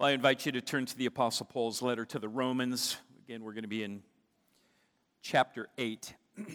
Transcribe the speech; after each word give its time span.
Well, 0.00 0.08
I 0.08 0.12
invite 0.12 0.46
you 0.46 0.52
to 0.52 0.62
turn 0.62 0.86
to 0.86 0.96
the 0.96 1.04
Apostle 1.04 1.44
Paul's 1.44 1.82
letter 1.82 2.06
to 2.06 2.18
the 2.18 2.26
Romans. 2.26 2.96
Again, 3.26 3.44
we're 3.44 3.52
going 3.52 3.64
to 3.64 3.68
be 3.68 3.84
in 3.84 4.02
chapter 5.20 5.68
8. 5.76 6.14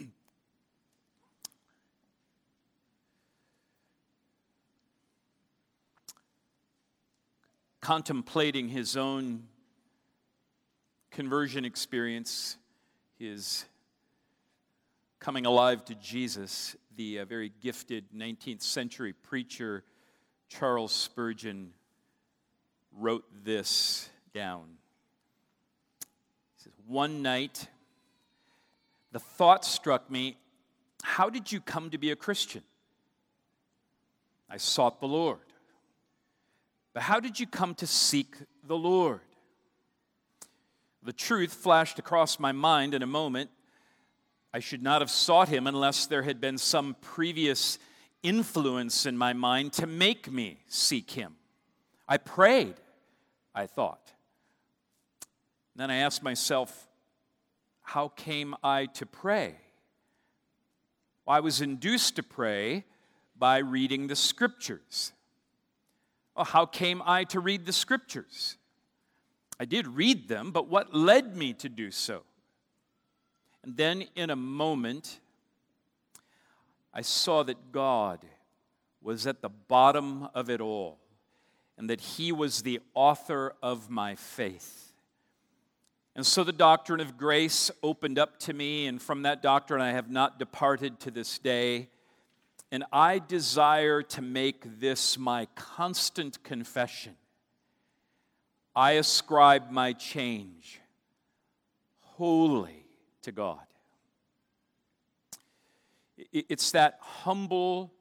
Contemplating 7.80 8.68
his 8.68 8.96
own 8.96 9.44
conversion 11.12 11.64
experience, 11.64 12.56
his 13.16 13.64
coming 15.20 15.46
alive 15.46 15.84
to 15.84 15.94
Jesus, 15.94 16.74
the 16.96 17.20
uh, 17.20 17.24
very 17.24 17.52
gifted 17.62 18.06
19th 18.12 18.62
century 18.62 19.12
preacher 19.12 19.84
Charles 20.48 20.90
Spurgeon 20.90 21.74
wrote 22.98 23.24
this 23.44 24.08
down. 24.34 24.64
He 26.56 26.64
says, 26.64 26.72
One 26.86 27.22
night, 27.22 27.68
the 29.12 29.20
thought 29.20 29.64
struck 29.64 30.10
me 30.10 30.36
how 31.02 31.30
did 31.30 31.52
you 31.52 31.60
come 31.60 31.90
to 31.90 31.98
be 31.98 32.10
a 32.10 32.16
Christian? 32.16 32.62
I 34.50 34.56
sought 34.56 35.00
the 35.00 35.06
Lord. 35.06 35.38
But 36.92 37.04
how 37.04 37.20
did 37.20 37.38
you 37.38 37.46
come 37.46 37.76
to 37.76 37.86
seek 37.86 38.34
the 38.66 38.76
Lord? 38.76 39.20
The 41.04 41.12
truth 41.12 41.52
flashed 41.52 42.00
across 42.00 42.40
my 42.40 42.50
mind 42.50 42.92
in 42.92 43.02
a 43.02 43.06
moment. 43.06 43.50
I 44.52 44.58
should 44.58 44.82
not 44.82 45.00
have 45.00 45.10
sought 45.10 45.48
him 45.48 45.68
unless 45.68 46.06
there 46.06 46.22
had 46.22 46.40
been 46.40 46.58
some 46.58 46.96
previous 47.00 47.78
influence 48.24 49.06
in 49.06 49.16
my 49.16 49.32
mind 49.32 49.74
to 49.74 49.86
make 49.86 50.30
me 50.30 50.58
seek 50.66 51.12
him. 51.12 51.36
I 52.08 52.16
prayed 52.16 52.74
I 53.56 53.66
thought. 53.66 54.12
then 55.74 55.90
I 55.90 55.96
asked 55.96 56.22
myself, 56.22 56.86
how 57.80 58.08
came 58.08 58.54
I 58.62 58.86
to 58.86 59.06
pray? 59.06 59.54
Well, 61.24 61.36
I 61.36 61.40
was 61.40 61.62
induced 61.62 62.16
to 62.16 62.22
pray 62.22 62.84
by 63.38 63.58
reading 63.58 64.08
the 64.08 64.16
scriptures. 64.16 65.12
Well, 66.34 66.44
how 66.44 66.66
came 66.66 67.02
I 67.04 67.24
to 67.24 67.40
read 67.40 67.64
the 67.64 67.72
scriptures? 67.72 68.58
I 69.58 69.64
did 69.64 69.86
read 69.86 70.28
them, 70.28 70.50
but 70.50 70.68
what 70.68 70.94
led 70.94 71.34
me 71.34 71.54
to 71.54 71.70
do 71.70 71.90
so? 71.90 72.24
And 73.64 73.76
then 73.76 74.04
in 74.14 74.28
a 74.28 74.36
moment, 74.36 75.18
I 76.92 77.00
saw 77.00 77.42
that 77.44 77.72
God 77.72 78.20
was 79.00 79.26
at 79.26 79.40
the 79.40 79.48
bottom 79.48 80.28
of 80.34 80.50
it 80.50 80.60
all 80.60 80.98
and 81.78 81.90
that 81.90 82.00
He 82.00 82.32
was 82.32 82.62
the 82.62 82.80
author 82.94 83.54
of 83.62 83.90
my 83.90 84.14
faith. 84.14 84.92
And 86.14 86.24
so 86.24 86.44
the 86.44 86.52
doctrine 86.52 87.00
of 87.00 87.18
grace 87.18 87.70
opened 87.82 88.18
up 88.18 88.38
to 88.40 88.54
me, 88.54 88.86
and 88.86 89.00
from 89.00 89.22
that 89.22 89.42
doctrine 89.42 89.82
I 89.82 89.92
have 89.92 90.10
not 90.10 90.38
departed 90.38 90.98
to 91.00 91.10
this 91.10 91.38
day. 91.38 91.90
And 92.72 92.84
I 92.92 93.18
desire 93.18 94.02
to 94.02 94.22
make 94.22 94.80
this 94.80 95.18
my 95.18 95.46
constant 95.54 96.42
confession. 96.42 97.14
I 98.74 98.92
ascribe 98.92 99.70
my 99.70 99.92
change 99.92 100.80
wholly 102.00 102.86
to 103.22 103.32
God. 103.32 103.60
It's 106.32 106.70
that 106.72 106.98
humble 107.00 107.92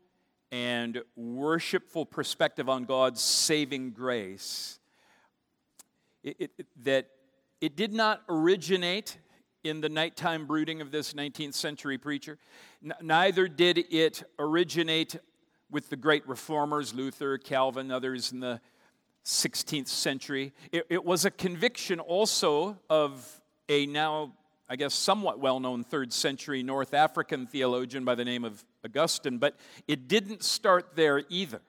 and 0.55 1.01
worshipful 1.17 2.05
perspective 2.05 2.69
on 2.69 2.85
God's 2.85 3.19
saving 3.19 3.91
grace, 3.91 4.79
it, 6.23 6.49
it, 6.57 6.65
that 6.83 7.09
it 7.59 7.75
did 7.75 7.91
not 7.91 8.21
originate 8.29 9.17
in 9.65 9.81
the 9.81 9.89
nighttime 9.89 10.45
brooding 10.45 10.79
of 10.79 10.91
this 10.91 11.11
19th 11.11 11.55
century 11.55 11.97
preacher. 11.97 12.37
N- 12.81 12.93
neither 13.01 13.49
did 13.49 13.79
it 13.91 14.23
originate 14.39 15.17
with 15.69 15.89
the 15.89 15.97
great 15.97 16.25
reformers, 16.25 16.93
Luther, 16.93 17.37
Calvin, 17.37 17.91
others 17.91 18.31
in 18.31 18.39
the 18.39 18.61
16th 19.25 19.89
century. 19.89 20.53
It, 20.71 20.85
it 20.89 21.03
was 21.03 21.25
a 21.25 21.31
conviction 21.31 21.99
also 21.99 22.79
of 22.89 23.41
a 23.67 23.87
now 23.87 24.31
I 24.67 24.75
guess, 24.75 24.95
somewhat 24.95 25.39
well 25.39 25.59
known 25.59 25.83
third 25.83 26.11
century 26.11 26.63
North 26.63 26.93
African 26.93 27.45
theologian 27.45 28.03
by 28.03 28.15
the 28.15 28.25
name 28.25 28.43
of 28.43 28.65
Augustine, 28.83 29.37
but 29.37 29.55
it 29.87 30.07
didn't 30.07 30.43
start 30.43 30.95
there 30.95 31.23
either. 31.29 31.61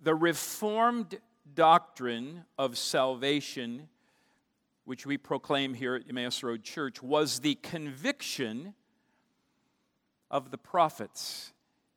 The 0.00 0.14
Reformed 0.14 1.18
doctrine 1.54 2.44
of 2.56 2.78
salvation, 2.78 3.88
which 4.84 5.06
we 5.06 5.18
proclaim 5.18 5.74
here 5.74 5.96
at 5.96 6.02
Emmaus 6.08 6.42
Road 6.42 6.62
Church, 6.62 7.02
was 7.02 7.40
the 7.40 7.56
conviction 7.56 8.74
of 10.30 10.50
the 10.50 10.58
prophets 10.58 11.52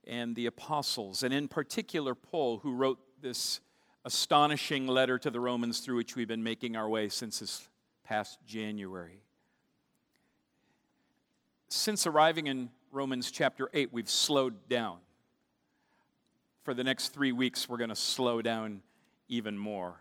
and 0.08 0.36
the 0.36 0.48
apostles, 0.48 1.24
and 1.24 1.34
in 1.34 1.48
particular, 1.48 2.16
Paul, 2.16 2.60
who 2.60 2.74
wrote 2.74 3.00
this 3.22 3.60
astonishing 4.04 4.88
letter 4.88 5.18
to 5.18 5.32
the 5.32 5.40
Romans 5.40 5.80
through 5.80 5.96
which 5.96 6.16
we've 6.16 6.28
been 6.28 6.44
making 6.44 6.76
our 6.76 6.90
way 6.90 7.10
since 7.10 7.40
this 7.40 7.68
past 8.04 8.38
January 8.46 9.25
since 11.70 12.06
arriving 12.06 12.48
in 12.48 12.70
Romans 12.92 13.32
chapter 13.32 13.70
8, 13.74 13.92
we've 13.92 14.10
slowed 14.10 14.70
down. 14.70 14.98
For 16.64 16.74
the 16.74 16.84
next 16.84 17.10
three 17.10 17.32
weeks, 17.32 17.68
we're 17.68 17.78
going 17.78 17.90
to 17.90 17.96
slow 17.96 18.42
down 18.42 18.82
even 19.28 19.58
more 19.58 19.96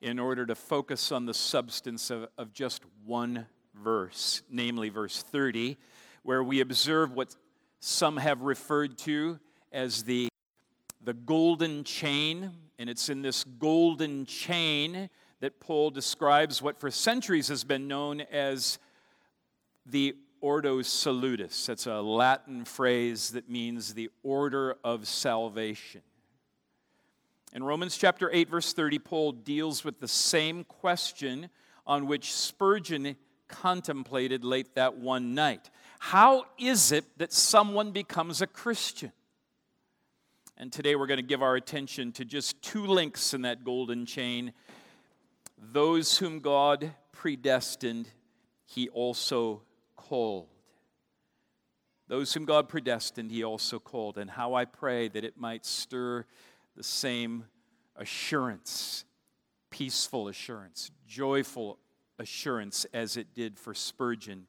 in 0.00 0.18
order 0.18 0.46
to 0.46 0.54
focus 0.54 1.12
on 1.12 1.26
the 1.26 1.34
substance 1.34 2.10
of, 2.10 2.28
of 2.38 2.52
just 2.52 2.82
one 3.04 3.46
verse, 3.74 4.42
namely 4.50 4.88
verse 4.88 5.22
30, 5.22 5.76
where 6.22 6.42
we 6.42 6.60
observe 6.60 7.12
what 7.12 7.34
some 7.80 8.16
have 8.16 8.42
referred 8.42 8.96
to 8.98 9.38
as 9.72 10.04
the, 10.04 10.28
the 11.02 11.14
golden 11.14 11.84
chain. 11.84 12.50
And 12.78 12.88
it's 12.88 13.08
in 13.08 13.22
this 13.22 13.44
golden 13.44 14.24
chain 14.26 15.10
that 15.40 15.60
Paul 15.60 15.90
describes 15.90 16.62
what 16.62 16.78
for 16.78 16.90
centuries 16.90 17.48
has 17.48 17.64
been 17.64 17.88
known 17.88 18.20
as 18.20 18.78
the 19.86 20.14
Ordo 20.40 20.82
Salutis. 20.82 21.66
That's 21.66 21.86
a 21.86 22.00
Latin 22.00 22.64
phrase 22.64 23.30
that 23.30 23.50
means 23.50 23.94
the 23.94 24.10
order 24.22 24.76
of 24.82 25.06
salvation. 25.06 26.02
In 27.52 27.64
Romans 27.64 27.96
chapter 27.96 28.30
8, 28.32 28.48
verse 28.48 28.72
30, 28.72 28.98
Paul 29.00 29.32
deals 29.32 29.84
with 29.84 30.00
the 30.00 30.08
same 30.08 30.64
question 30.64 31.50
on 31.86 32.06
which 32.06 32.32
Spurgeon 32.32 33.16
contemplated 33.48 34.44
late 34.44 34.74
that 34.76 34.96
one 34.96 35.34
night. 35.34 35.70
How 35.98 36.44
is 36.58 36.92
it 36.92 37.04
that 37.18 37.32
someone 37.32 37.90
becomes 37.90 38.40
a 38.40 38.46
Christian? 38.46 39.12
And 40.56 40.72
today 40.72 40.94
we're 40.94 41.06
going 41.06 41.18
to 41.18 41.22
give 41.22 41.42
our 41.42 41.56
attention 41.56 42.12
to 42.12 42.24
just 42.24 42.62
two 42.62 42.86
links 42.86 43.34
in 43.34 43.42
that 43.42 43.64
golden 43.64 44.06
chain. 44.06 44.52
Those 45.58 46.18
whom 46.18 46.40
God 46.40 46.92
predestined, 47.12 48.08
he 48.66 48.88
also 48.90 49.62
called. 50.10 50.48
Those 52.08 52.34
whom 52.34 52.44
God 52.44 52.68
predestined, 52.68 53.30
He 53.30 53.44
also 53.44 53.78
called. 53.78 54.18
And 54.18 54.28
how 54.28 54.54
I 54.54 54.64
pray 54.64 55.06
that 55.06 55.24
it 55.24 55.38
might 55.38 55.64
stir 55.64 56.24
the 56.76 56.82
same 56.82 57.44
assurance, 57.94 59.04
peaceful 59.70 60.26
assurance, 60.26 60.90
joyful 61.06 61.78
assurance 62.18 62.86
as 62.92 63.16
it 63.16 63.36
did 63.36 63.56
for 63.56 63.72
Spurgeon, 63.72 64.48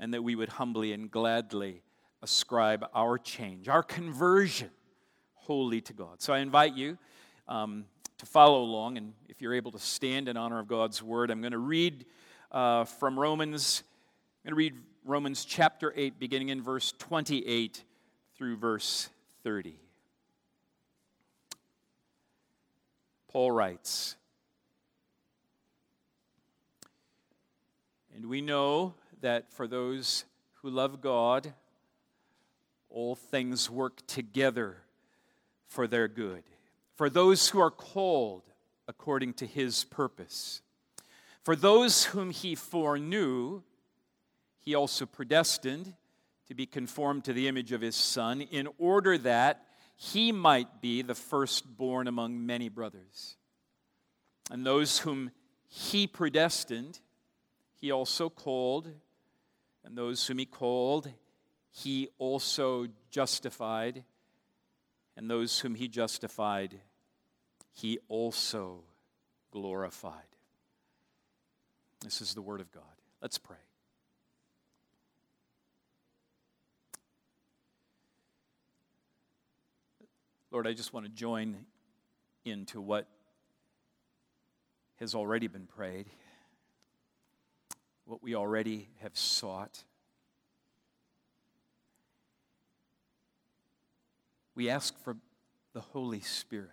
and 0.00 0.12
that 0.14 0.22
we 0.22 0.34
would 0.34 0.48
humbly 0.48 0.92
and 0.92 1.08
gladly 1.08 1.82
ascribe 2.20 2.84
our 2.92 3.18
change, 3.18 3.68
our 3.68 3.84
conversion, 3.84 4.70
wholly 5.34 5.80
to 5.82 5.92
God. 5.92 6.20
So 6.20 6.32
I 6.32 6.40
invite 6.40 6.74
you 6.74 6.98
um, 7.46 7.84
to 8.18 8.26
follow 8.26 8.60
along, 8.62 8.96
and 8.96 9.12
if 9.28 9.40
you're 9.40 9.54
able 9.54 9.70
to 9.70 9.78
stand 9.78 10.28
in 10.28 10.36
honor 10.36 10.58
of 10.58 10.66
God's 10.66 11.00
word, 11.00 11.30
I'm 11.30 11.40
going 11.40 11.52
to 11.52 11.58
read 11.58 12.04
uh, 12.50 12.82
from 12.82 13.16
Romans 13.16 13.84
I'm 14.44 14.50
going 14.50 14.70
to 14.70 14.74
read 14.74 14.82
Romans 15.04 15.44
chapter 15.44 15.92
8, 15.94 16.18
beginning 16.18 16.48
in 16.48 16.62
verse 16.62 16.92
28 16.98 17.84
through 18.36 18.56
verse 18.56 19.08
30. 19.44 19.76
Paul 23.28 23.52
writes, 23.52 24.16
And 28.16 28.26
we 28.26 28.40
know 28.40 28.94
that 29.20 29.52
for 29.52 29.68
those 29.68 30.24
who 30.54 30.70
love 30.70 31.00
God, 31.00 31.54
all 32.90 33.14
things 33.14 33.70
work 33.70 34.04
together 34.08 34.78
for 35.68 35.86
their 35.86 36.08
good. 36.08 36.42
For 36.96 37.08
those 37.08 37.50
who 37.50 37.60
are 37.60 37.70
called 37.70 38.42
according 38.88 39.34
to 39.34 39.46
his 39.46 39.84
purpose. 39.84 40.62
For 41.44 41.54
those 41.54 42.06
whom 42.06 42.30
he 42.30 42.56
foreknew, 42.56 43.62
he 44.64 44.74
also 44.74 45.06
predestined 45.06 45.94
to 46.48 46.54
be 46.54 46.66
conformed 46.66 47.24
to 47.24 47.32
the 47.32 47.48
image 47.48 47.72
of 47.72 47.80
his 47.80 47.96
Son, 47.96 48.40
in 48.40 48.68
order 48.78 49.16
that 49.18 49.66
he 49.96 50.32
might 50.32 50.80
be 50.80 51.02
the 51.02 51.14
firstborn 51.14 52.08
among 52.08 52.44
many 52.44 52.68
brothers. 52.68 53.36
And 54.50 54.66
those 54.66 54.98
whom 54.98 55.30
he 55.68 56.06
predestined, 56.06 57.00
he 57.74 57.90
also 57.90 58.28
called. 58.28 58.90
And 59.84 59.96
those 59.96 60.26
whom 60.26 60.38
he 60.38 60.46
called, 60.46 61.10
he 61.70 62.08
also 62.18 62.88
justified. 63.10 64.04
And 65.16 65.30
those 65.30 65.60
whom 65.60 65.74
he 65.74 65.88
justified, 65.88 66.80
he 67.72 67.98
also 68.08 68.84
glorified. 69.50 70.14
This 72.02 72.20
is 72.20 72.34
the 72.34 72.42
word 72.42 72.60
of 72.60 72.72
God. 72.72 72.82
Let's 73.20 73.38
pray. 73.38 73.56
Lord, 80.52 80.66
I 80.66 80.74
just 80.74 80.92
want 80.92 81.06
to 81.06 81.10
join 81.10 81.56
into 82.44 82.78
what 82.78 83.08
has 84.96 85.14
already 85.14 85.46
been 85.46 85.66
prayed, 85.66 86.04
what 88.04 88.22
we 88.22 88.34
already 88.34 88.90
have 89.00 89.16
sought. 89.16 89.82
We 94.54 94.68
ask 94.68 94.94
for 95.02 95.16
the 95.72 95.80
Holy 95.80 96.20
Spirit. 96.20 96.68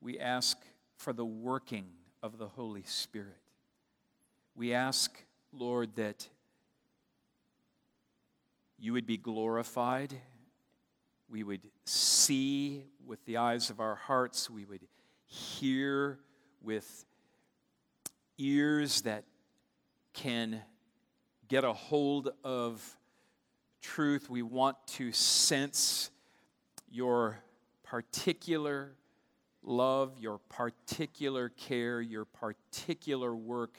We 0.00 0.20
ask 0.20 0.56
for 0.98 1.12
the 1.12 1.24
working 1.24 1.86
of 2.22 2.38
the 2.38 2.46
Holy 2.46 2.84
Spirit. 2.84 3.42
We 4.54 4.72
ask, 4.72 5.12
Lord, 5.52 5.96
that 5.96 6.28
you 8.78 8.92
would 8.92 9.06
be 9.06 9.16
glorified 9.16 10.14
we 11.30 11.42
would 11.42 11.60
see 11.84 12.84
with 13.06 13.24
the 13.26 13.36
eyes 13.36 13.70
of 13.70 13.80
our 13.80 13.94
hearts, 13.94 14.48
we 14.48 14.64
would 14.64 14.86
hear 15.26 16.18
with 16.62 17.04
ears 18.38 19.02
that 19.02 19.24
can 20.14 20.62
get 21.48 21.64
a 21.64 21.72
hold 21.72 22.30
of 22.44 22.96
truth. 23.82 24.30
We 24.30 24.42
want 24.42 24.76
to 24.88 25.12
sense 25.12 26.10
your 26.90 27.38
particular 27.82 28.92
love, 29.62 30.18
your 30.18 30.38
particular 30.48 31.50
care, 31.50 32.00
your 32.00 32.24
particular 32.24 33.34
work 33.34 33.76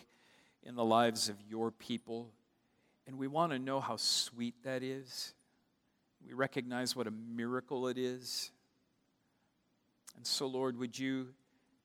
in 0.63 0.75
the 0.75 0.85
lives 0.85 1.29
of 1.29 1.35
your 1.49 1.71
people. 1.71 2.31
And 3.07 3.17
we 3.17 3.27
want 3.27 3.51
to 3.53 3.59
know 3.59 3.79
how 3.79 3.97
sweet 3.97 4.55
that 4.63 4.83
is. 4.83 5.33
We 6.25 6.33
recognize 6.33 6.95
what 6.95 7.07
a 7.07 7.11
miracle 7.11 7.87
it 7.87 7.97
is. 7.97 8.51
And 10.15 10.25
so, 10.25 10.47
Lord, 10.47 10.77
would 10.77 10.97
you 10.97 11.29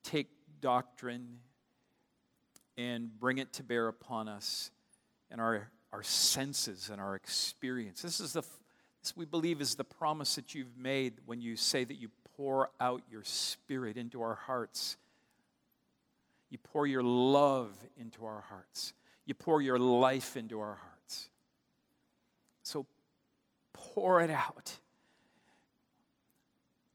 take 0.02 0.28
doctrine 0.60 1.38
and 2.76 3.08
bring 3.18 3.38
it 3.38 3.52
to 3.54 3.62
bear 3.62 3.88
upon 3.88 4.28
us 4.28 4.70
and 5.30 5.40
our, 5.40 5.70
our 5.92 6.02
senses 6.02 6.90
and 6.90 7.00
our 7.00 7.14
experience? 7.14 8.02
This 8.02 8.20
is 8.20 8.32
the 8.32 8.42
this 9.04 9.14
we 9.14 9.26
believe 9.26 9.60
is 9.60 9.74
the 9.74 9.84
promise 9.84 10.36
that 10.36 10.54
you've 10.54 10.78
made 10.78 11.12
when 11.26 11.38
you 11.38 11.56
say 11.56 11.84
that 11.84 11.96
you 11.96 12.08
pour 12.38 12.70
out 12.80 13.02
your 13.10 13.22
spirit 13.22 13.98
into 13.98 14.22
our 14.22 14.34
hearts. 14.34 14.96
You 16.48 16.56
pour 16.56 16.86
your 16.86 17.02
love 17.02 17.76
into 17.98 18.24
our 18.24 18.40
hearts. 18.48 18.94
You 19.26 19.34
pour 19.34 19.60
your 19.60 19.78
life 19.78 20.38
into 20.38 20.58
our 20.58 20.76
hearts. 20.76 21.28
So 22.62 22.86
pour 23.74 24.20
it 24.22 24.30
out. 24.30 24.78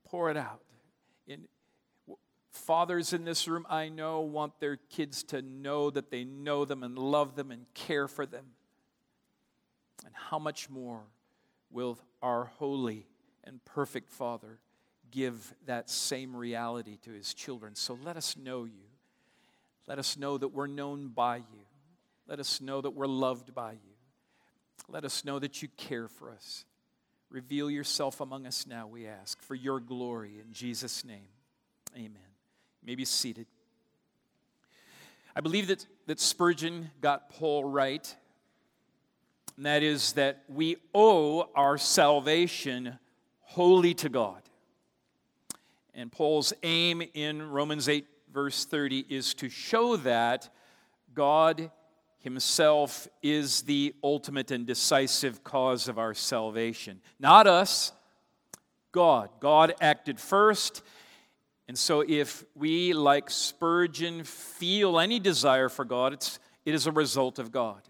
Pour 0.05 0.31
it 0.31 0.37
out. 0.37 0.61
In, 1.27 1.47
fathers 2.51 3.13
in 3.13 3.25
this 3.25 3.47
room, 3.47 3.67
I 3.69 3.89
know, 3.89 4.21
want 4.21 4.59
their 4.59 4.77
kids 4.77 5.23
to 5.25 5.41
know 5.41 5.91
that 5.91 6.09
they 6.09 6.23
know 6.23 6.65
them 6.65 6.81
and 6.81 6.97
love 6.97 7.35
them 7.35 7.51
and 7.51 7.71
care 7.75 8.07
for 8.07 8.25
them. 8.25 8.45
And 10.05 10.13
how 10.15 10.39
much 10.39 10.69
more 10.69 11.01
will 11.69 11.99
our 12.21 12.45
holy 12.45 13.05
and 13.43 13.63
perfect 13.65 14.09
Father 14.09 14.59
give 15.11 15.53
that 15.65 15.89
same 15.89 16.35
reality 16.35 16.97
to 17.03 17.11
his 17.11 17.33
children? 17.33 17.75
So 17.75 17.97
let 18.03 18.17
us 18.17 18.35
know 18.35 18.63
you. 18.65 18.87
Let 19.87 19.99
us 19.99 20.17
know 20.17 20.37
that 20.37 20.49
we're 20.49 20.67
known 20.67 21.09
by 21.09 21.37
you. 21.37 21.65
Let 22.27 22.39
us 22.39 22.61
know 22.61 22.81
that 22.81 22.91
we're 22.91 23.07
loved 23.07 23.53
by 23.55 23.73
you. 23.73 23.95
Let 24.87 25.03
us 25.03 25.25
know 25.25 25.39
that 25.39 25.61
you 25.61 25.67
care 25.77 26.07
for 26.07 26.31
us. 26.31 26.65
Reveal 27.29 27.69
yourself 27.69 28.21
among 28.21 28.47
us 28.47 28.65
now, 28.65 28.87
we 28.87 29.05
ask, 29.05 29.39
for 29.41 29.53
your 29.53 29.79
glory. 29.79 30.39
In 30.43 30.51
Jesus' 30.51 31.05
name, 31.05 31.27
amen. 31.95 32.11
You 32.81 32.87
may 32.87 32.95
be 32.95 33.05
seated. 33.05 33.45
I 35.35 35.41
believe 35.41 35.67
that, 35.67 35.85
that 36.07 36.19
Spurgeon 36.19 36.89
got 37.01 37.29
Paul 37.29 37.63
right, 37.63 38.15
and 39.57 39.65
that 39.67 39.83
is 39.83 40.13
that 40.13 40.43
we 40.47 40.77
owe 40.93 41.49
our 41.53 41.77
salvation 41.77 42.97
wholly 43.41 43.93
to 43.95 44.09
God. 44.09 44.41
And 45.93 46.11
Paul's 46.11 46.51
aim 46.63 47.03
in 47.13 47.43
Romans 47.43 47.89
8, 47.89 48.07
verse 48.33 48.65
30, 48.65 49.05
is 49.07 49.35
to 49.35 49.49
show 49.49 49.97
that 49.97 50.49
God 51.13 51.69
Himself 52.19 53.07
is 53.23 53.61
the 53.61 53.95
ultimate 54.03 54.51
and 54.51 54.67
decisive 54.67 55.43
cause 55.43 55.87
of 55.87 55.97
our 55.97 56.13
salvation. 56.13 56.99
Not 57.19 57.47
us, 57.47 57.93
God. 58.91 59.29
God 59.39 59.73
acted 59.79 60.19
first. 60.19 60.83
And 61.69 61.77
so, 61.77 62.03
if 62.05 62.43
we, 62.55 62.93
like 62.93 63.29
Spurgeon, 63.29 64.23
feel 64.23 64.99
any 64.99 65.19
desire 65.19 65.69
for 65.69 65.85
God, 65.85 66.13
it's, 66.13 66.39
it 66.65 66.73
is 66.73 66.87
a 66.87 66.91
result 66.91 67.39
of 67.39 67.51
God. 67.51 67.81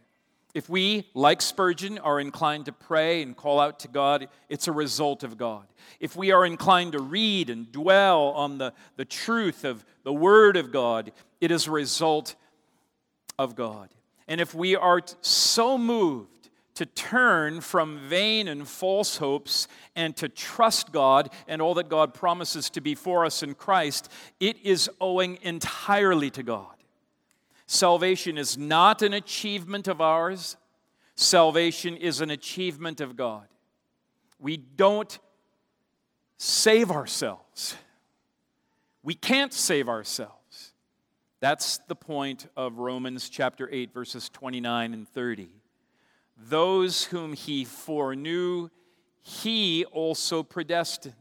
If 0.53 0.67
we, 0.67 1.07
like 1.13 1.41
Spurgeon, 1.41 1.97
are 1.97 2.19
inclined 2.19 2.65
to 2.65 2.71
pray 2.71 3.21
and 3.21 3.35
call 3.35 3.59
out 3.59 3.79
to 3.79 3.87
God, 3.87 4.27
it's 4.49 4.67
a 4.67 4.71
result 4.71 5.23
of 5.23 5.37
God. 5.37 5.65
If 5.99 6.15
we 6.15 6.31
are 6.31 6.45
inclined 6.45 6.91
to 6.91 6.99
read 6.99 7.49
and 7.49 7.71
dwell 7.71 8.29
on 8.29 8.57
the, 8.57 8.73
the 8.95 9.05
truth 9.05 9.63
of 9.63 9.85
the 10.03 10.13
Word 10.13 10.57
of 10.57 10.71
God, 10.71 11.11
it 11.39 11.49
is 11.49 11.67
a 11.67 11.71
result 11.71 12.35
of 13.37 13.55
God. 13.55 13.89
And 14.29 14.39
if 14.39 14.53
we 14.53 14.75
are 14.75 15.01
so 15.21 15.77
moved 15.77 16.49
to 16.75 16.85
turn 16.85 17.59
from 17.59 17.97
vain 18.07 18.47
and 18.47 18.65
false 18.65 19.17
hopes 19.17 19.67
and 19.95 20.15
to 20.17 20.29
trust 20.29 20.93
God 20.93 21.29
and 21.47 21.61
all 21.61 21.73
that 21.73 21.89
God 21.89 22.13
promises 22.13 22.69
to 22.69 22.79
be 22.79 22.93
for 22.93 23.25
us 23.25 23.41
in 23.43 23.55
Christ, 23.55 24.09
it 24.39 24.55
is 24.63 24.89
owing 25.01 25.39
entirely 25.41 26.29
to 26.29 26.43
God. 26.43 26.75
Salvation 27.65 28.37
is 28.37 28.57
not 28.57 29.01
an 29.01 29.13
achievement 29.13 29.87
of 29.87 29.99
ours, 29.99 30.57
salvation 31.15 31.97
is 31.97 32.21
an 32.21 32.29
achievement 32.29 33.01
of 33.01 33.17
God. 33.17 33.47
We 34.39 34.57
don't 34.57 35.17
save 36.37 36.91
ourselves. 36.91 37.75
We 39.03 39.15
can't 39.15 39.53
save 39.53 39.89
ourselves. 39.89 40.38
That's 41.41 41.77
the 41.87 41.95
point 41.95 42.47
of 42.57 42.79
Romans 42.79 43.29
chapter 43.29 43.69
8, 43.71 43.93
verses 43.93 44.27
29 44.29 44.93
and 44.93 45.07
30. 45.07 45.49
Those 46.37 47.05
whom 47.05 47.33
he 47.33 47.63
foreknew, 47.63 48.69
he 49.21 49.85
also 49.85 50.43
predestined. 50.43 51.15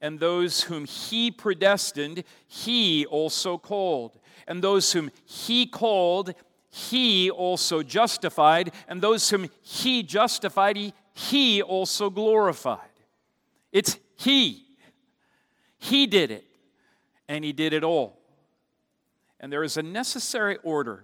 And 0.00 0.18
those 0.18 0.62
whom 0.62 0.86
he 0.86 1.30
predestined, 1.30 2.24
he 2.46 3.04
also 3.04 3.58
called. 3.58 4.18
And 4.46 4.64
those 4.64 4.92
whom 4.92 5.10
he 5.26 5.66
called, 5.66 6.32
he 6.70 7.30
also 7.30 7.82
justified. 7.82 8.72
And 8.88 9.02
those 9.02 9.28
whom 9.28 9.50
he 9.60 10.02
justified, 10.02 10.76
he, 10.76 10.94
he 11.12 11.60
also 11.60 12.08
glorified. 12.08 12.80
It's 13.72 13.98
he. 14.16 14.64
He 15.76 16.06
did 16.06 16.30
it. 16.30 16.44
And 17.28 17.44
he 17.44 17.52
did 17.52 17.74
it 17.74 17.84
all. 17.84 18.19
And 19.40 19.50
there 19.50 19.64
is 19.64 19.78
a 19.78 19.82
necessary 19.82 20.58
order. 20.62 21.02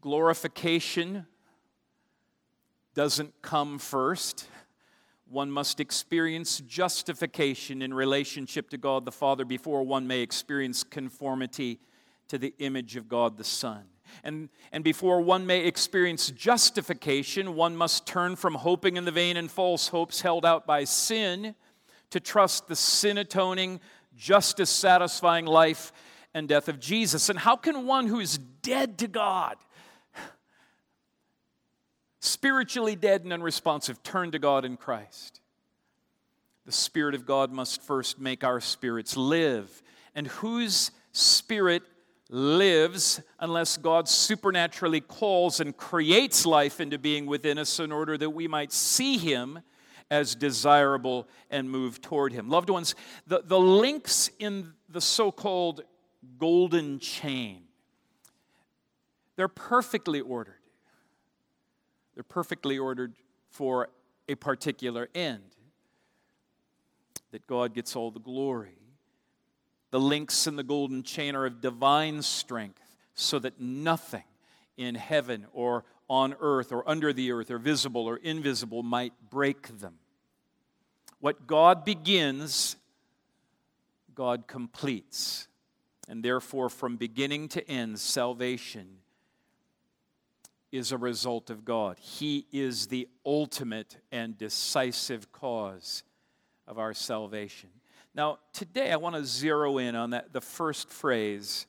Glorification 0.00 1.26
doesn't 2.94 3.42
come 3.42 3.78
first. 3.78 4.48
One 5.28 5.50
must 5.50 5.78
experience 5.78 6.60
justification 6.60 7.82
in 7.82 7.92
relationship 7.92 8.70
to 8.70 8.78
God 8.78 9.04
the 9.04 9.12
Father 9.12 9.44
before 9.44 9.82
one 9.82 10.06
may 10.06 10.20
experience 10.20 10.82
conformity 10.82 11.80
to 12.28 12.38
the 12.38 12.54
image 12.58 12.96
of 12.96 13.08
God 13.08 13.36
the 13.36 13.44
Son. 13.44 13.84
And, 14.24 14.48
and 14.72 14.82
before 14.82 15.20
one 15.20 15.44
may 15.44 15.66
experience 15.66 16.30
justification, 16.30 17.56
one 17.56 17.76
must 17.76 18.06
turn 18.06 18.36
from 18.36 18.54
hoping 18.54 18.96
in 18.96 19.04
the 19.04 19.10
vain 19.10 19.36
and 19.36 19.50
false 19.50 19.88
hopes 19.88 20.22
held 20.22 20.46
out 20.46 20.66
by 20.66 20.84
sin 20.84 21.54
to 22.08 22.20
trust 22.20 22.68
the 22.68 22.76
sin 22.76 23.18
atoning, 23.18 23.80
justice 24.16 24.70
satisfying 24.70 25.44
life 25.44 25.92
and 26.34 26.48
death 26.48 26.68
of 26.68 26.80
Jesus. 26.80 27.28
And 27.28 27.38
how 27.38 27.56
can 27.56 27.86
one 27.86 28.06
who 28.06 28.20
is 28.20 28.38
dead 28.38 28.98
to 28.98 29.08
God, 29.08 29.56
spiritually 32.20 32.96
dead 32.96 33.24
and 33.24 33.32
unresponsive, 33.32 34.02
turn 34.02 34.30
to 34.32 34.38
God 34.38 34.64
in 34.64 34.76
Christ? 34.76 35.40
The 36.66 36.72
Spirit 36.72 37.14
of 37.14 37.24
God 37.24 37.50
must 37.50 37.82
first 37.82 38.18
make 38.18 38.44
our 38.44 38.60
spirits 38.60 39.16
live 39.16 39.82
and 40.14 40.26
whose 40.26 40.90
spirit 41.12 41.82
lives 42.30 43.20
unless 43.40 43.76
God 43.76 44.08
supernaturally 44.08 45.00
calls 45.00 45.60
and 45.60 45.76
creates 45.76 46.44
life 46.44 46.80
into 46.80 46.98
being 46.98 47.26
within 47.26 47.58
us 47.58 47.80
in 47.80 47.90
order 47.90 48.18
that 48.18 48.30
we 48.30 48.48
might 48.48 48.72
see 48.72 49.16
Him 49.16 49.60
as 50.10 50.34
desirable 50.34 51.28
and 51.50 51.70
move 51.70 52.00
toward 52.00 52.32
Him. 52.32 52.48
Loved 52.48 52.70
ones, 52.70 52.94
the, 53.26 53.42
the 53.44 53.58
links 53.58 54.30
in 54.38 54.72
the 54.88 55.00
so 55.00 55.30
called 55.30 55.82
golden 56.38 56.98
chain, 56.98 57.62
they're 59.36 59.48
perfectly 59.48 60.20
ordered. 60.20 60.54
They're 62.14 62.24
perfectly 62.24 62.78
ordered 62.78 63.14
for 63.50 63.88
a 64.28 64.34
particular 64.34 65.08
end 65.14 65.42
that 67.30 67.46
God 67.46 67.74
gets 67.74 67.94
all 67.94 68.10
the 68.10 68.20
glory. 68.20 68.78
The 69.90 70.00
links 70.00 70.46
in 70.46 70.56
the 70.56 70.62
golden 70.62 71.02
chain 71.02 71.34
are 71.34 71.46
of 71.46 71.60
divine 71.60 72.22
strength, 72.22 72.82
so 73.14 73.38
that 73.38 73.60
nothing 73.60 74.24
in 74.76 74.94
heaven 74.94 75.46
or 75.52 75.84
on 76.08 76.34
earth 76.40 76.72
or 76.72 76.88
under 76.88 77.12
the 77.12 77.32
earth 77.32 77.50
or 77.50 77.58
visible 77.58 78.06
or 78.06 78.16
invisible 78.16 78.82
might 78.82 79.12
break 79.30 79.78
them. 79.78 79.94
What 81.20 81.46
God 81.46 81.84
begins, 81.84 82.76
God 84.14 84.46
completes. 84.46 85.47
And 86.08 86.24
therefore, 86.24 86.70
from 86.70 86.96
beginning 86.96 87.48
to 87.48 87.70
end, 87.70 88.00
salvation 88.00 88.98
is 90.72 90.90
a 90.90 90.98
result 90.98 91.50
of 91.50 91.64
God. 91.64 91.98
He 91.98 92.46
is 92.50 92.86
the 92.86 93.08
ultimate 93.24 93.98
and 94.10 94.36
decisive 94.36 95.30
cause 95.32 96.02
of 96.66 96.78
our 96.78 96.94
salvation. 96.94 97.70
Now, 98.14 98.38
today 98.52 98.90
I 98.90 98.96
want 98.96 99.16
to 99.16 99.24
zero 99.24 99.78
in 99.78 99.94
on 99.94 100.10
that 100.10 100.32
the 100.32 100.40
first 100.40 100.88
phrase 100.88 101.66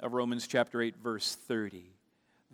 of 0.00 0.14
Romans 0.14 0.46
chapter 0.46 0.82
8 0.82 0.96
verse 0.96 1.34
30. 1.34 1.94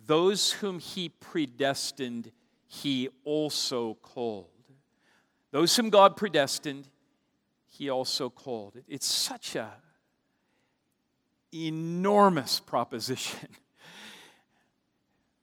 Those 0.05 0.51
whom 0.53 0.79
he 0.79 1.09
predestined, 1.09 2.31
he 2.67 3.09
also 3.23 3.95
called. 3.95 4.47
Those 5.51 5.75
whom 5.75 5.89
God 5.89 6.15
predestined, 6.15 6.87
he 7.65 7.89
also 7.89 8.29
called. 8.29 8.77
It's 8.87 9.05
such 9.05 9.55
a 9.55 9.73
enormous 11.65 12.59
proposition. 12.59 13.49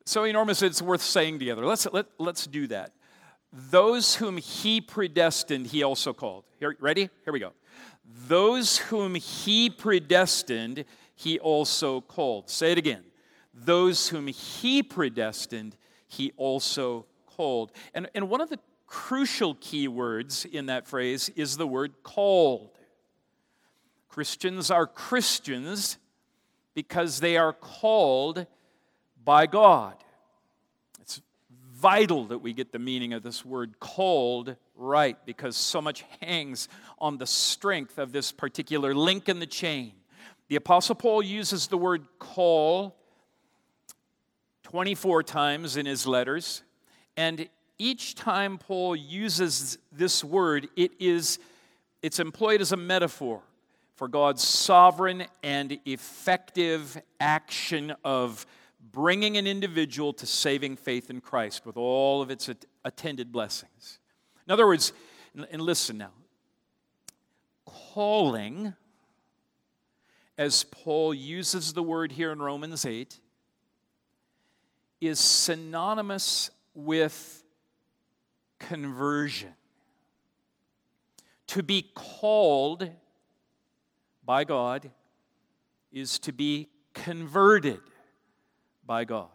so 0.04 0.24
enormous 0.24 0.62
it's 0.62 0.82
worth 0.82 1.02
saying 1.02 1.38
together. 1.38 1.64
Let's, 1.66 1.86
let, 1.92 2.06
let's 2.18 2.46
do 2.46 2.66
that. 2.68 2.92
Those 3.52 4.16
whom 4.16 4.36
he 4.36 4.80
predestined, 4.80 5.68
he 5.68 5.82
also 5.82 6.12
called. 6.12 6.44
Here, 6.58 6.76
ready? 6.80 7.08
Here 7.24 7.32
we 7.32 7.40
go. 7.40 7.52
Those 8.26 8.78
whom 8.78 9.14
he 9.14 9.70
predestined, 9.70 10.84
he 11.14 11.38
also 11.38 12.00
called. 12.00 12.50
Say 12.50 12.72
it 12.72 12.78
again. 12.78 13.04
Those 13.54 14.08
whom 14.08 14.26
he 14.26 14.82
predestined, 14.82 15.76
he 16.08 16.32
also 16.36 17.06
called. 17.26 17.72
And, 17.94 18.08
and 18.14 18.28
one 18.28 18.40
of 18.40 18.50
the 18.50 18.58
crucial 18.86 19.54
key 19.60 19.88
words 19.88 20.44
in 20.44 20.66
that 20.66 20.86
phrase 20.86 21.28
is 21.30 21.56
the 21.56 21.66
word 21.66 22.02
called. 22.02 22.70
Christians 24.08 24.70
are 24.70 24.86
Christians 24.86 25.98
because 26.74 27.20
they 27.20 27.36
are 27.36 27.52
called 27.52 28.46
by 29.24 29.46
God 29.46 29.94
It's 31.00 31.22
vital 31.72 32.26
that 32.26 32.38
we 32.38 32.52
get 32.52 32.72
the 32.72 32.78
meaning 32.78 33.12
of 33.12 33.22
this 33.22 33.44
word 33.44 33.78
called 33.80 34.56
right 34.76 35.16
because 35.24 35.56
so 35.56 35.80
much 35.80 36.04
hangs 36.20 36.68
on 36.98 37.18
the 37.18 37.26
strength 37.26 37.98
of 37.98 38.12
this 38.12 38.32
particular 38.32 38.94
link 38.94 39.28
in 39.28 39.38
the 39.38 39.46
chain. 39.46 39.92
The 40.48 40.56
Apostle 40.56 40.94
Paul 40.94 41.22
uses 41.22 41.68
the 41.68 41.78
word 41.78 42.06
call 42.18 42.96
24 44.64 45.22
times 45.22 45.76
in 45.76 45.86
his 45.86 46.06
letters, 46.06 46.62
and 47.16 47.48
each 47.78 48.14
time 48.14 48.58
Paul 48.58 48.96
uses 48.96 49.78
this 49.92 50.22
word, 50.22 50.68
it 50.76 50.92
is 50.98 51.38
it's 52.02 52.18
employed 52.18 52.60
as 52.60 52.72
a 52.72 52.76
metaphor 52.76 53.42
for 53.96 54.08
God's 54.08 54.42
sovereign 54.42 55.24
and 55.42 55.78
effective 55.84 57.00
action 57.20 57.94
of 58.04 58.46
bringing 58.92 59.36
an 59.36 59.46
individual 59.46 60.12
to 60.14 60.26
saving 60.26 60.76
faith 60.76 61.10
in 61.10 61.20
Christ 61.20 61.64
with 61.64 61.76
all 61.76 62.20
of 62.22 62.30
its 62.30 62.50
attended 62.84 63.32
blessings. 63.32 63.98
In 64.46 64.52
other 64.52 64.66
words, 64.66 64.92
and 65.50 65.60
listen 65.60 65.98
now, 65.98 66.12
calling, 67.64 68.74
as 70.38 70.64
Paul 70.64 71.14
uses 71.14 71.72
the 71.72 71.82
word 71.82 72.12
here 72.12 72.30
in 72.30 72.40
Romans 72.40 72.84
8, 72.84 73.18
is 75.00 75.18
synonymous 75.18 76.50
with 76.74 77.42
conversion. 78.58 79.54
To 81.48 81.62
be 81.62 81.90
called 81.94 82.90
by 84.24 84.44
God 84.44 84.90
is 85.92 86.18
to 86.20 86.32
be 86.32 86.68
converted 86.92 87.80
by 88.86 89.04
God. 89.04 89.28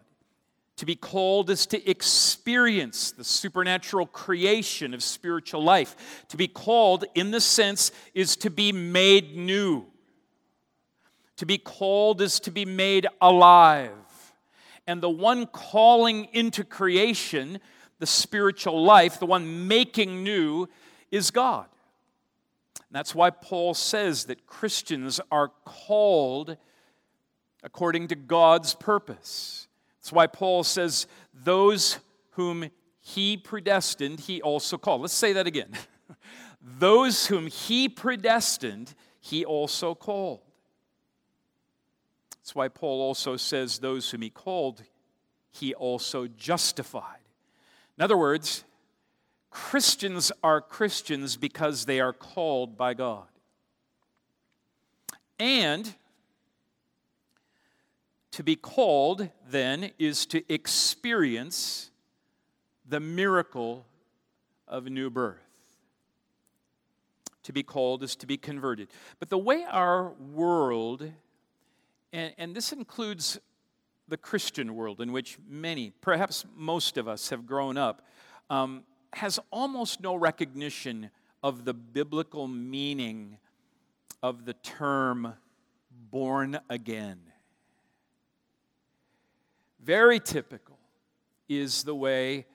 To 0.76 0.86
be 0.86 0.96
called 0.96 1.50
is 1.50 1.66
to 1.66 1.90
experience 1.90 3.12
the 3.12 3.24
supernatural 3.24 4.06
creation 4.06 4.94
of 4.94 5.02
spiritual 5.02 5.62
life. 5.62 6.24
To 6.28 6.38
be 6.38 6.48
called, 6.48 7.04
in 7.14 7.30
the 7.32 7.40
sense, 7.40 7.92
is 8.14 8.34
to 8.36 8.50
be 8.50 8.72
made 8.72 9.36
new. 9.36 9.84
To 11.36 11.46
be 11.46 11.58
called 11.58 12.22
is 12.22 12.40
to 12.40 12.50
be 12.50 12.64
made 12.64 13.06
alive. 13.20 13.92
And 14.86 15.02
the 15.02 15.10
one 15.10 15.46
calling 15.46 16.28
into 16.32 16.64
creation, 16.64 17.60
the 17.98 18.06
spiritual 18.06 18.82
life, 18.82 19.18
the 19.18 19.26
one 19.26 19.68
making 19.68 20.24
new, 20.24 20.66
is 21.10 21.30
God. 21.30 21.66
That's 22.90 23.14
why 23.14 23.30
Paul 23.30 23.74
says 23.74 24.24
that 24.24 24.46
Christians 24.46 25.20
are 25.30 25.50
called 25.64 26.56
according 27.62 28.08
to 28.08 28.16
God's 28.16 28.74
purpose. 28.74 29.68
That's 29.98 30.12
why 30.12 30.26
Paul 30.26 30.64
says, 30.64 31.06
Those 31.32 31.98
whom 32.30 32.70
he 33.00 33.36
predestined, 33.36 34.20
he 34.20 34.42
also 34.42 34.76
called. 34.76 35.02
Let's 35.02 35.14
say 35.14 35.32
that 35.34 35.46
again. 35.46 35.70
Those 36.60 37.26
whom 37.26 37.46
he 37.46 37.88
predestined, 37.88 38.94
he 39.20 39.44
also 39.44 39.94
called. 39.94 40.40
That's 42.38 42.54
why 42.54 42.68
Paul 42.68 43.00
also 43.00 43.36
says, 43.36 43.78
Those 43.78 44.10
whom 44.10 44.22
he 44.22 44.30
called, 44.30 44.82
he 45.52 45.74
also 45.74 46.26
justified. 46.26 47.18
In 47.96 48.02
other 48.02 48.16
words, 48.16 48.64
Christians 49.50 50.30
are 50.42 50.60
Christians 50.60 51.36
because 51.36 51.84
they 51.84 52.00
are 52.00 52.12
called 52.12 52.76
by 52.76 52.94
God. 52.94 53.26
And 55.38 55.94
to 58.32 58.44
be 58.44 58.54
called, 58.54 59.28
then, 59.48 59.90
is 59.98 60.24
to 60.26 60.42
experience 60.52 61.90
the 62.88 63.00
miracle 63.00 63.86
of 64.68 64.86
new 64.86 65.10
birth. 65.10 65.38
To 67.44 67.52
be 67.52 67.62
called 67.62 68.02
is 68.02 68.14
to 68.16 68.26
be 68.26 68.36
converted. 68.36 68.88
But 69.18 69.30
the 69.30 69.38
way 69.38 69.64
our 69.68 70.10
world, 70.10 71.10
and, 72.12 72.34
and 72.38 72.54
this 72.54 72.72
includes 72.72 73.40
the 74.06 74.16
Christian 74.16 74.74
world 74.74 75.00
in 75.00 75.10
which 75.10 75.38
many, 75.48 75.90
perhaps 76.00 76.44
most 76.56 76.96
of 76.96 77.08
us, 77.08 77.30
have 77.30 77.46
grown 77.46 77.76
up, 77.76 78.06
um, 78.50 78.84
has 79.14 79.38
almost 79.50 80.00
no 80.00 80.14
recognition 80.14 81.10
of 81.42 81.64
the 81.64 81.74
biblical 81.74 82.46
meaning 82.46 83.38
of 84.22 84.44
the 84.44 84.54
term 84.54 85.34
born 86.10 86.58
again. 86.68 87.20
Very 89.82 90.20
typical 90.20 90.78
is 91.48 91.84
the 91.84 91.94
way 91.94 92.46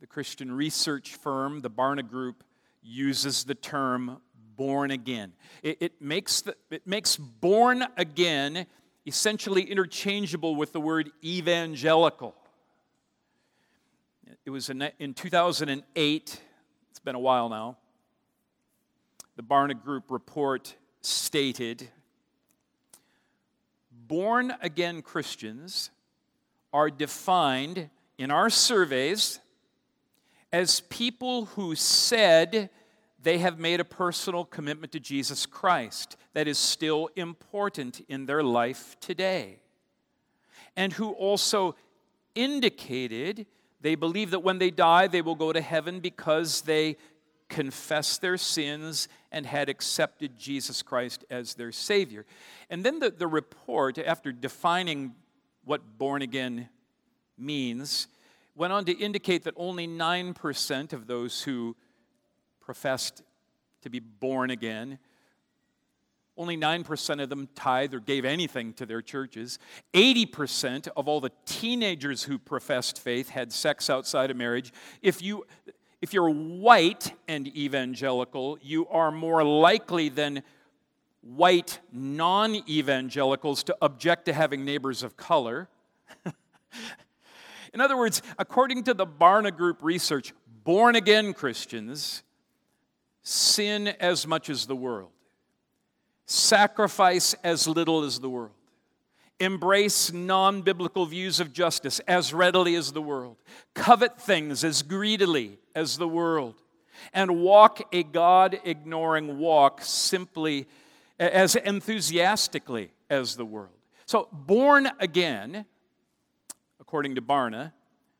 the 0.00 0.06
Christian 0.06 0.52
research 0.52 1.14
firm, 1.14 1.60
the 1.60 1.70
Barna 1.70 2.06
Group, 2.06 2.44
uses 2.82 3.44
the 3.44 3.54
term 3.54 4.18
born 4.56 4.90
again. 4.90 5.32
It, 5.62 5.78
it, 5.80 6.02
makes, 6.02 6.42
the, 6.42 6.56
it 6.70 6.86
makes 6.86 7.16
born 7.16 7.84
again 7.96 8.66
essentially 9.06 9.62
interchangeable 9.62 10.56
with 10.56 10.72
the 10.72 10.80
word 10.80 11.10
evangelical. 11.22 12.34
It 14.44 14.50
was 14.50 14.68
in, 14.68 14.82
in 14.98 15.14
2008, 15.14 16.40
it's 16.90 16.98
been 17.00 17.14
a 17.14 17.18
while 17.18 17.48
now, 17.48 17.78
the 19.36 19.42
Barna 19.42 19.80
Group 19.80 20.10
report 20.10 20.76
stated 21.00 21.88
born 23.90 24.52
again 24.60 25.00
Christians 25.00 25.90
are 26.74 26.90
defined 26.90 27.88
in 28.18 28.30
our 28.30 28.50
surveys 28.50 29.40
as 30.52 30.80
people 30.80 31.46
who 31.46 31.74
said 31.74 32.68
they 33.22 33.38
have 33.38 33.58
made 33.58 33.80
a 33.80 33.84
personal 33.84 34.44
commitment 34.44 34.92
to 34.92 35.00
Jesus 35.00 35.46
Christ 35.46 36.18
that 36.34 36.46
is 36.46 36.58
still 36.58 37.08
important 37.16 38.04
in 38.10 38.26
their 38.26 38.42
life 38.42 38.96
today. 39.00 39.60
And 40.76 40.92
who 40.92 41.12
also 41.12 41.76
indicated 42.34 43.46
they 43.84 43.96
believe 43.96 44.30
that 44.30 44.40
when 44.40 44.56
they 44.56 44.70
die, 44.70 45.08
they 45.08 45.20
will 45.20 45.34
go 45.34 45.52
to 45.52 45.60
heaven 45.60 46.00
because 46.00 46.62
they 46.62 46.96
confessed 47.50 48.22
their 48.22 48.38
sins 48.38 49.08
and 49.30 49.44
had 49.44 49.68
accepted 49.68 50.38
Jesus 50.38 50.80
Christ 50.80 51.22
as 51.28 51.52
their 51.52 51.70
Savior. 51.70 52.24
And 52.70 52.82
then 52.82 52.98
the, 52.98 53.10
the 53.10 53.26
report, 53.26 53.98
after 53.98 54.32
defining 54.32 55.14
what 55.66 55.98
born 55.98 56.22
again 56.22 56.70
means, 57.36 58.08
went 58.54 58.72
on 58.72 58.86
to 58.86 58.92
indicate 58.92 59.44
that 59.44 59.52
only 59.58 59.86
9% 59.86 60.92
of 60.94 61.06
those 61.06 61.42
who 61.42 61.76
professed 62.62 63.22
to 63.82 63.90
be 63.90 64.00
born 64.00 64.48
again. 64.48 64.98
Only 66.36 66.56
9% 66.56 67.22
of 67.22 67.28
them 67.28 67.48
tithed 67.54 67.94
or 67.94 68.00
gave 68.00 68.24
anything 68.24 68.72
to 68.74 68.86
their 68.86 69.00
churches. 69.02 69.58
80% 69.92 70.88
of 70.96 71.06
all 71.06 71.20
the 71.20 71.30
teenagers 71.46 72.24
who 72.24 72.38
professed 72.38 73.00
faith 73.00 73.28
had 73.28 73.52
sex 73.52 73.88
outside 73.88 74.30
of 74.30 74.36
marriage. 74.36 74.72
If, 75.00 75.22
you, 75.22 75.46
if 76.02 76.12
you're 76.12 76.30
white 76.30 77.12
and 77.28 77.46
evangelical, 77.56 78.58
you 78.60 78.88
are 78.88 79.12
more 79.12 79.44
likely 79.44 80.08
than 80.08 80.42
white 81.24 81.78
non 81.92 82.56
evangelicals 82.68 83.62
to 83.64 83.76
object 83.80 84.26
to 84.26 84.32
having 84.32 84.64
neighbors 84.64 85.02
of 85.02 85.16
color. 85.16 85.68
In 87.74 87.80
other 87.80 87.96
words, 87.96 88.22
according 88.38 88.84
to 88.84 88.94
the 88.94 89.06
Barna 89.06 89.54
Group 89.56 89.82
research, 89.82 90.32
born 90.64 90.96
again 90.96 91.32
Christians 91.32 92.22
sin 93.22 93.88
as 93.88 94.26
much 94.26 94.50
as 94.50 94.66
the 94.66 94.76
world, 94.76 95.10
sacrifice 96.26 97.34
as 97.44 97.66
little 97.66 98.02
as 98.04 98.20
the 98.20 98.30
world, 98.30 98.52
embrace 99.40 100.12
non 100.12 100.62
biblical 100.62 101.06
views 101.06 101.40
of 101.40 101.52
justice 101.52 102.00
as 102.00 102.32
readily 102.32 102.74
as 102.74 102.92
the 102.92 103.02
world, 103.02 103.36
covet 103.74 104.20
things 104.20 104.64
as 104.64 104.82
greedily 104.82 105.58
as 105.74 105.98
the 105.98 106.08
world, 106.08 106.54
and 107.12 107.40
walk 107.40 107.82
a 107.92 108.02
God 108.02 108.60
ignoring 108.64 109.38
walk 109.38 109.80
simply 109.82 110.66
as 111.18 111.56
enthusiastically 111.56 112.90
as 113.10 113.36
the 113.36 113.44
world. 113.44 113.70
So, 114.06 114.28
born 114.32 114.90
again, 115.00 115.64
according 116.80 117.14
to 117.14 117.22
Barna, 117.22 117.72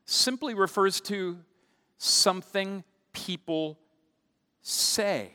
simply 0.05 0.53
refers 0.53 1.01
to 1.01 1.37
something 1.97 2.83
people 3.13 3.79
say, 4.61 5.31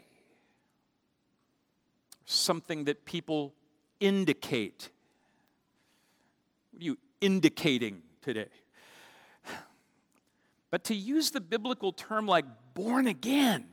something 2.30 2.84
that 2.84 3.04
people 3.04 3.54
indicate. 3.98 4.90
What 6.72 6.80
are 6.80 6.84
you 6.84 6.98
indicating 7.20 8.02
today? 8.22 8.46
But 10.70 10.84
to 10.84 10.94
use 10.94 11.32
the 11.32 11.40
biblical 11.40 11.92
term 11.92 12.26
like 12.26 12.44
born 12.74 13.08
again 13.08 13.66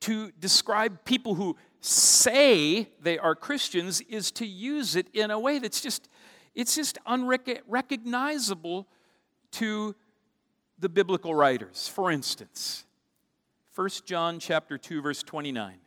to 0.00 0.32
describe 0.32 1.04
people 1.04 1.36
who 1.36 1.56
say 1.80 2.88
they 3.00 3.18
are 3.18 3.36
Christians 3.36 4.00
is 4.02 4.32
to 4.32 4.46
use 4.46 4.96
it 4.96 5.06
in 5.12 5.30
a 5.30 5.38
way 5.38 5.60
that's 5.60 5.80
just 5.80 6.08
it's 6.54 6.74
just 6.74 6.98
unrecognizable 7.06 8.86
to 9.52 9.94
the 10.78 10.88
biblical 10.88 11.34
writers. 11.34 11.88
For 11.88 12.10
instance, 12.10 12.84
1 13.74 13.88
John 14.04 14.40
chapter 14.40 14.76
2 14.76 15.00
verse 15.00 15.22
29. 15.22 15.81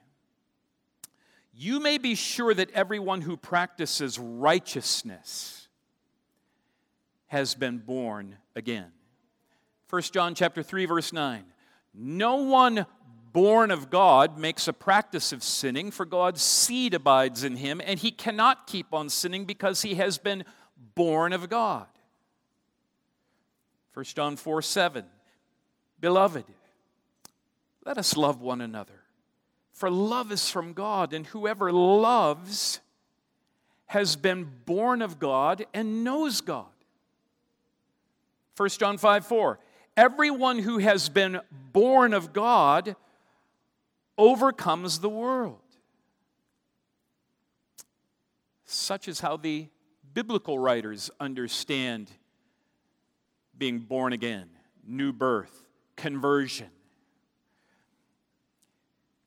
You 1.58 1.80
may 1.80 1.98
be 1.98 2.16
sure 2.16 2.54
that 2.54 2.72
everyone 2.72 3.22
who 3.22 3.38
practices 3.38 4.20
righteousness 4.20 5.70
has 7.28 7.56
been 7.56 7.78
born 7.78 8.38
again. 8.56 8.92
1 9.90 10.02
John 10.04 10.36
chapter 10.36 10.62
3 10.62 10.86
verse 10.86 11.14
9. 11.14 11.46
No 11.94 12.36
one 12.38 12.86
born 13.32 13.72
of 13.72 13.90
God 13.90 14.38
makes 14.38 14.68
a 14.68 14.74
practice 14.74 15.32
of 15.32 15.44
sinning, 15.44 15.92
for 15.92 16.06
God's 16.06 16.42
seed 16.42 16.94
abides 16.94 17.44
in 17.44 17.56
him, 17.58 17.82
and 17.84 18.00
he 18.00 18.12
cannot 18.12 18.68
keep 18.68 18.94
on 18.94 19.10
sinning 19.10 19.46
because 19.46 19.82
he 19.82 19.96
has 19.96 20.18
been 20.18 20.44
born 20.94 21.32
of 21.32 21.50
God. 21.50 21.88
1 23.94 24.06
John 24.06 24.36
4 24.36 24.62
7. 24.62 25.06
Beloved, 26.02 26.46
let 27.86 27.98
us 27.98 28.18
love 28.18 28.42
one 28.42 28.60
another. 28.60 28.95
For 29.76 29.92
love 29.92 30.32
is 30.32 30.50
from 30.50 30.72
God, 30.72 31.12
and 31.12 31.28
whoever 31.28 31.70
loves 31.70 32.80
has 33.88 34.16
been 34.16 34.50
born 34.66 35.02
of 35.02 35.20
God 35.20 35.66
and 35.74 36.06
knows 36.06 36.40
God. 36.40 36.66
1 38.56 38.70
John 38.70 38.98
5 38.98 39.28
4. 39.28 39.60
Everyone 39.98 40.60
who 40.60 40.78
has 40.78 41.10
been 41.10 41.42
born 41.74 42.14
of 42.14 42.32
God 42.32 42.96
overcomes 44.18 45.00
the 45.00 45.10
world. 45.10 45.60
Such 48.64 49.10
is 49.10 49.20
how 49.20 49.36
the 49.36 49.68
biblical 50.14 50.58
writers 50.58 51.12
understand 51.20 52.10
being 53.58 53.80
born 53.80 54.14
again, 54.14 54.48
new 54.88 55.12
birth, 55.12 55.68
conversion. 55.98 56.70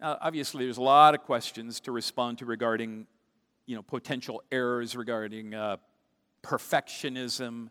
Now, 0.01 0.17
obviously, 0.21 0.65
there's 0.65 0.77
a 0.77 0.83
lot 0.83 1.15
of 1.15 1.23
questions 1.25 1.81
to 1.81 1.93
respond 1.93 2.39
to 2.39 2.47
regarding, 2.47 3.09
you 3.67 3.75
know, 3.75 3.83
potential 3.83 4.45
errors 4.53 4.95
regarding 4.95 5.55
uh, 5.55 5.79
perfectionism, 6.41 7.71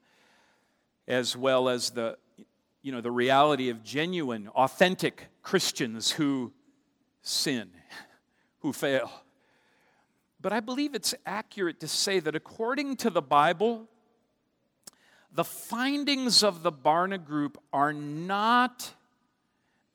as 1.08 1.38
well 1.38 1.70
as 1.70 1.92
the, 1.92 2.18
you 2.82 2.92
know, 2.92 3.00
the 3.00 3.12
reality 3.12 3.70
of 3.70 3.82
genuine, 3.82 4.50
authentic 4.50 5.28
Christians 5.42 6.12
who 6.12 6.52
sin, 7.22 7.70
who 8.60 8.74
fail. 8.74 9.10
But 10.42 10.52
I 10.52 10.60
believe 10.60 10.96
it's 10.96 11.16
accurate 11.26 11.80
to 11.80 11.88
say 11.88 12.20
that 12.20 12.36
according 12.36 12.98
to 12.98 13.10
the 13.10 13.22
Bible, 13.22 13.88
the 15.32 15.46
findings 15.46 16.44
of 16.44 16.62
the 16.62 16.74
Barna 16.74 17.24
Group 17.24 17.58
are 17.72 17.94
not 17.94 18.94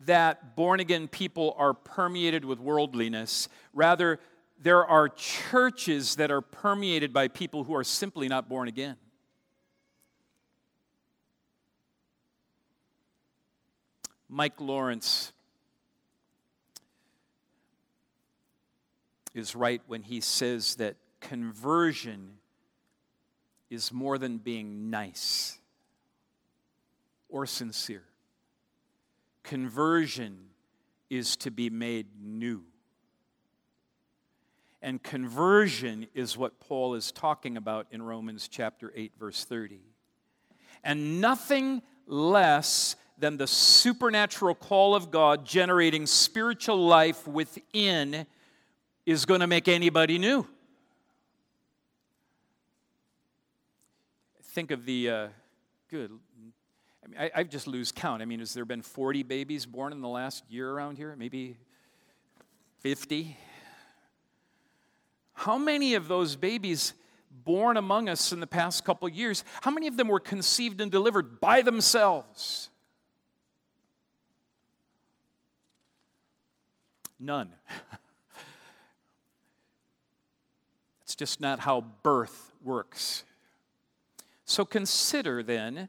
that 0.06 0.56
born 0.56 0.80
again 0.80 1.08
people 1.08 1.54
are 1.58 1.74
permeated 1.74 2.44
with 2.44 2.58
worldliness. 2.58 3.48
Rather, 3.72 4.18
there 4.60 4.84
are 4.84 5.08
churches 5.08 6.16
that 6.16 6.30
are 6.30 6.40
permeated 6.40 7.12
by 7.12 7.28
people 7.28 7.64
who 7.64 7.74
are 7.74 7.84
simply 7.84 8.28
not 8.28 8.48
born 8.48 8.68
again. 8.68 8.96
Mike 14.28 14.60
Lawrence 14.60 15.32
is 19.34 19.54
right 19.54 19.82
when 19.86 20.02
he 20.02 20.20
says 20.20 20.76
that 20.76 20.96
conversion 21.20 22.38
is 23.68 23.92
more 23.92 24.18
than 24.18 24.38
being 24.38 24.90
nice 24.90 25.58
or 27.28 27.46
sincere. 27.46 28.04
Conversion 29.42 30.38
is 31.10 31.36
to 31.36 31.50
be 31.50 31.70
made 31.70 32.06
new. 32.20 32.64
And 34.80 35.00
conversion 35.00 36.08
is 36.14 36.36
what 36.36 36.58
Paul 36.58 36.94
is 36.94 37.12
talking 37.12 37.56
about 37.56 37.86
in 37.92 38.02
Romans 38.02 38.48
chapter 38.48 38.92
8, 38.96 39.12
verse 39.18 39.44
30. 39.44 39.80
And 40.82 41.20
nothing 41.20 41.82
less 42.06 42.96
than 43.16 43.36
the 43.36 43.46
supernatural 43.46 44.56
call 44.56 44.96
of 44.96 45.12
God 45.12 45.44
generating 45.44 46.06
spiritual 46.06 46.84
life 46.84 47.28
within 47.28 48.26
is 49.06 49.24
going 49.24 49.40
to 49.40 49.46
make 49.46 49.68
anybody 49.68 50.18
new. 50.18 50.46
Think 54.42 54.72
of 54.72 54.84
the 54.84 55.08
uh, 55.08 55.28
good 55.88 56.10
I, 57.18 57.30
I 57.34 57.42
just 57.44 57.66
lose 57.66 57.92
count. 57.92 58.22
I 58.22 58.24
mean, 58.24 58.40
has 58.40 58.54
there 58.54 58.64
been 58.64 58.82
40 58.82 59.22
babies 59.22 59.66
born 59.66 59.92
in 59.92 60.00
the 60.00 60.08
last 60.08 60.44
year 60.48 60.70
around 60.70 60.98
here? 60.98 61.14
Maybe 61.16 61.56
50? 62.80 63.36
How 65.34 65.58
many 65.58 65.94
of 65.94 66.08
those 66.08 66.36
babies 66.36 66.94
born 67.44 67.76
among 67.76 68.08
us 68.08 68.32
in 68.32 68.40
the 68.40 68.46
past 68.46 68.84
couple 68.84 69.08
years, 69.08 69.44
how 69.62 69.70
many 69.70 69.86
of 69.86 69.96
them 69.96 70.08
were 70.08 70.20
conceived 70.20 70.80
and 70.80 70.90
delivered 70.90 71.40
by 71.40 71.62
themselves? 71.62 72.68
None. 77.18 77.52
it's 81.02 81.14
just 81.14 81.40
not 81.40 81.60
how 81.60 81.84
birth 82.02 82.52
works. 82.62 83.24
So 84.44 84.64
consider 84.64 85.42
then 85.42 85.88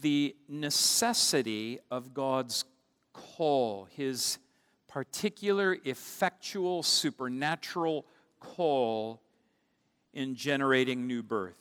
the 0.00 0.34
necessity 0.48 1.78
of 1.90 2.14
God's 2.14 2.64
call, 3.12 3.86
his 3.90 4.38
particular, 4.88 5.76
effectual, 5.84 6.82
supernatural 6.82 8.04
call 8.40 9.20
in 10.12 10.34
generating 10.34 11.06
new 11.06 11.22
birth. 11.22 11.56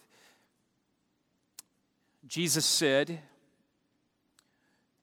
Jesus 2.28 2.66
said 2.66 3.20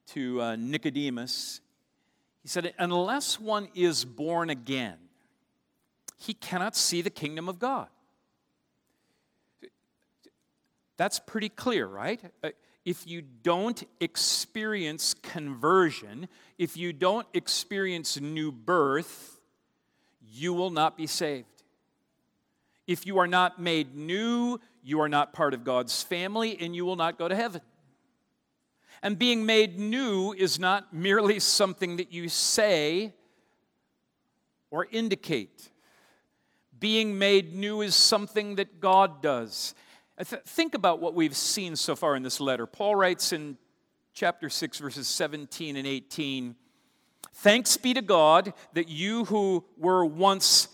to 0.07 0.41
uh, 0.41 0.55
Nicodemus, 0.55 1.61
He 2.41 2.47
said, 2.47 2.73
Unless 2.79 3.39
one 3.39 3.69
is 3.75 4.05
born 4.05 4.49
again, 4.49 4.97
he 6.17 6.33
cannot 6.33 6.75
see 6.75 7.01
the 7.01 7.09
kingdom 7.09 7.47
of 7.49 7.59
God. 7.59 7.87
That's 10.97 11.19
pretty 11.19 11.49
clear, 11.49 11.87
right? 11.87 12.21
If 12.83 13.05
you 13.05 13.21
don't 13.21 13.83
experience 13.99 15.13
conversion, 15.13 16.27
if 16.57 16.75
you 16.75 16.93
don't 16.93 17.27
experience 17.33 18.19
new 18.19 18.51
birth, 18.51 19.39
you 20.27 20.53
will 20.53 20.71
not 20.71 20.97
be 20.97 21.05
saved. 21.05 21.47
If 22.87 23.05
you 23.05 23.19
are 23.19 23.27
not 23.27 23.61
made 23.61 23.95
new, 23.95 24.59
you 24.83 24.99
are 25.01 25.09
not 25.09 25.33
part 25.33 25.53
of 25.53 25.63
God's 25.63 26.01
family 26.01 26.57
and 26.59 26.75
you 26.75 26.83
will 26.83 26.95
not 26.95 27.17
go 27.17 27.27
to 27.27 27.35
heaven. 27.35 27.61
And 29.03 29.17
being 29.17 29.45
made 29.45 29.79
new 29.79 30.33
is 30.33 30.59
not 30.59 30.93
merely 30.93 31.39
something 31.39 31.97
that 31.97 32.11
you 32.11 32.29
say 32.29 33.13
or 34.69 34.87
indicate. 34.91 35.69
Being 36.79 37.19
made 37.19 37.53
new 37.53 37.81
is 37.81 37.95
something 37.95 38.55
that 38.55 38.79
God 38.79 39.21
does. 39.21 39.75
Uh, 40.21 40.37
think 40.45 40.75
about 40.75 40.99
what 40.99 41.15
we've 41.15 41.35
seen 41.35 41.75
so 41.75 41.95
far 41.95 42.15
in 42.15 42.21
this 42.21 42.39
letter. 42.39 42.67
Paul 42.67 42.95
writes 42.95 43.33
in 43.33 43.57
chapter 44.13 44.49
6, 44.49 44.77
verses 44.77 45.07
17 45.07 45.75
and 45.75 45.87
18 45.87 46.55
Thanks 47.33 47.77
be 47.77 47.93
to 47.93 48.01
God 48.01 48.53
that 48.73 48.87
you 48.87 49.25
who 49.25 49.63
were 49.77 50.05
once 50.05 50.67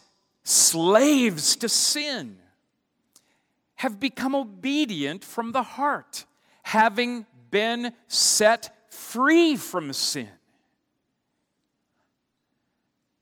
slaves 0.43 1.55
to 1.57 1.69
sin 1.69 2.39
have 3.75 3.99
become 3.99 4.33
obedient 4.35 5.23
from 5.23 5.51
the 5.51 5.61
heart, 5.61 6.25
having 6.63 7.25
been 7.51 7.93
set 8.07 8.75
free 8.89 9.55
from 9.55 9.93
sin. 9.93 10.29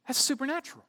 That's 0.07 0.17
supernatural. 0.17 0.85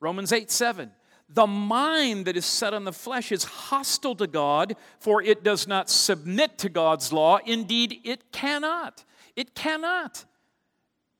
Romans 0.00 0.32
8 0.32 0.50
7. 0.50 0.90
The 1.34 1.46
mind 1.46 2.26
that 2.26 2.36
is 2.36 2.44
set 2.44 2.74
on 2.74 2.84
the 2.84 2.92
flesh 2.92 3.32
is 3.32 3.44
hostile 3.44 4.14
to 4.16 4.26
God, 4.26 4.76
for 4.98 5.22
it 5.22 5.42
does 5.42 5.66
not 5.66 5.88
submit 5.88 6.58
to 6.58 6.68
God's 6.68 7.12
law. 7.12 7.38
Indeed, 7.46 8.00
it 8.04 8.32
cannot. 8.32 9.04
It 9.34 9.54
cannot. 9.54 10.24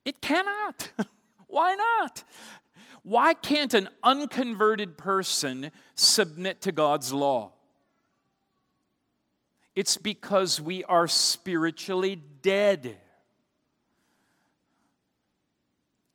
It 0.05 0.20
cannot. 0.20 0.90
Why 1.46 1.75
not? 1.75 2.25
Why 3.03 3.35
can't 3.35 3.75
an 3.75 3.88
unconverted 4.03 4.96
person 4.96 5.70
submit 5.94 6.62
to 6.62 6.72
God's 6.72 7.12
law? 7.12 7.53
It's 9.75 9.96
because 9.96 10.61
we 10.61 10.85
are 10.85 11.09
spiritually 11.09 12.20
dead. 12.42 12.96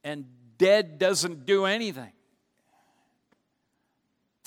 And 0.04 0.26
dead 0.58 1.00
doesn't 1.00 1.46
do 1.46 1.66
anything. 1.66 2.12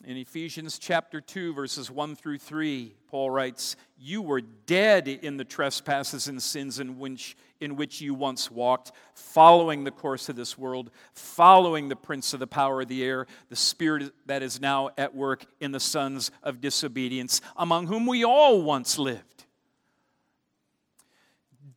In 0.06 0.16
Ephesians 0.16 0.78
chapter 0.78 1.20
2, 1.20 1.52
verses 1.52 1.90
1 1.90 2.16
through 2.16 2.38
3, 2.38 2.94
Paul 3.08 3.30
writes, 3.30 3.76
You 3.98 4.22
were 4.22 4.40
dead 4.40 5.08
in 5.08 5.36
the 5.36 5.44
trespasses 5.44 6.26
and 6.26 6.42
sins 6.42 6.80
in 6.80 6.98
which, 6.98 7.36
in 7.60 7.76
which 7.76 8.00
you 8.00 8.14
once 8.14 8.50
walked, 8.50 8.92
following 9.12 9.84
the 9.84 9.90
course 9.90 10.30
of 10.30 10.36
this 10.36 10.56
world, 10.56 10.90
following 11.12 11.88
the 11.88 11.96
prince 11.96 12.32
of 12.32 12.40
the 12.40 12.46
power 12.46 12.80
of 12.80 12.88
the 12.88 13.04
air, 13.04 13.26
the 13.50 13.56
spirit 13.56 14.14
that 14.24 14.42
is 14.42 14.58
now 14.58 14.88
at 14.96 15.14
work 15.14 15.44
in 15.60 15.70
the 15.70 15.80
sons 15.80 16.30
of 16.42 16.62
disobedience, 16.62 17.42
among 17.56 17.86
whom 17.86 18.06
we 18.06 18.24
all 18.24 18.62
once 18.62 18.98
lived. 18.98 19.44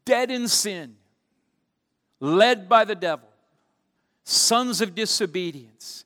Dead 0.06 0.32
in 0.32 0.48
sin, 0.48 0.96
led 2.22 2.70
by 2.70 2.86
the 2.86 2.96
devil, 2.96 3.28
sons 4.24 4.80
of 4.80 4.96
disobedience 4.96 6.06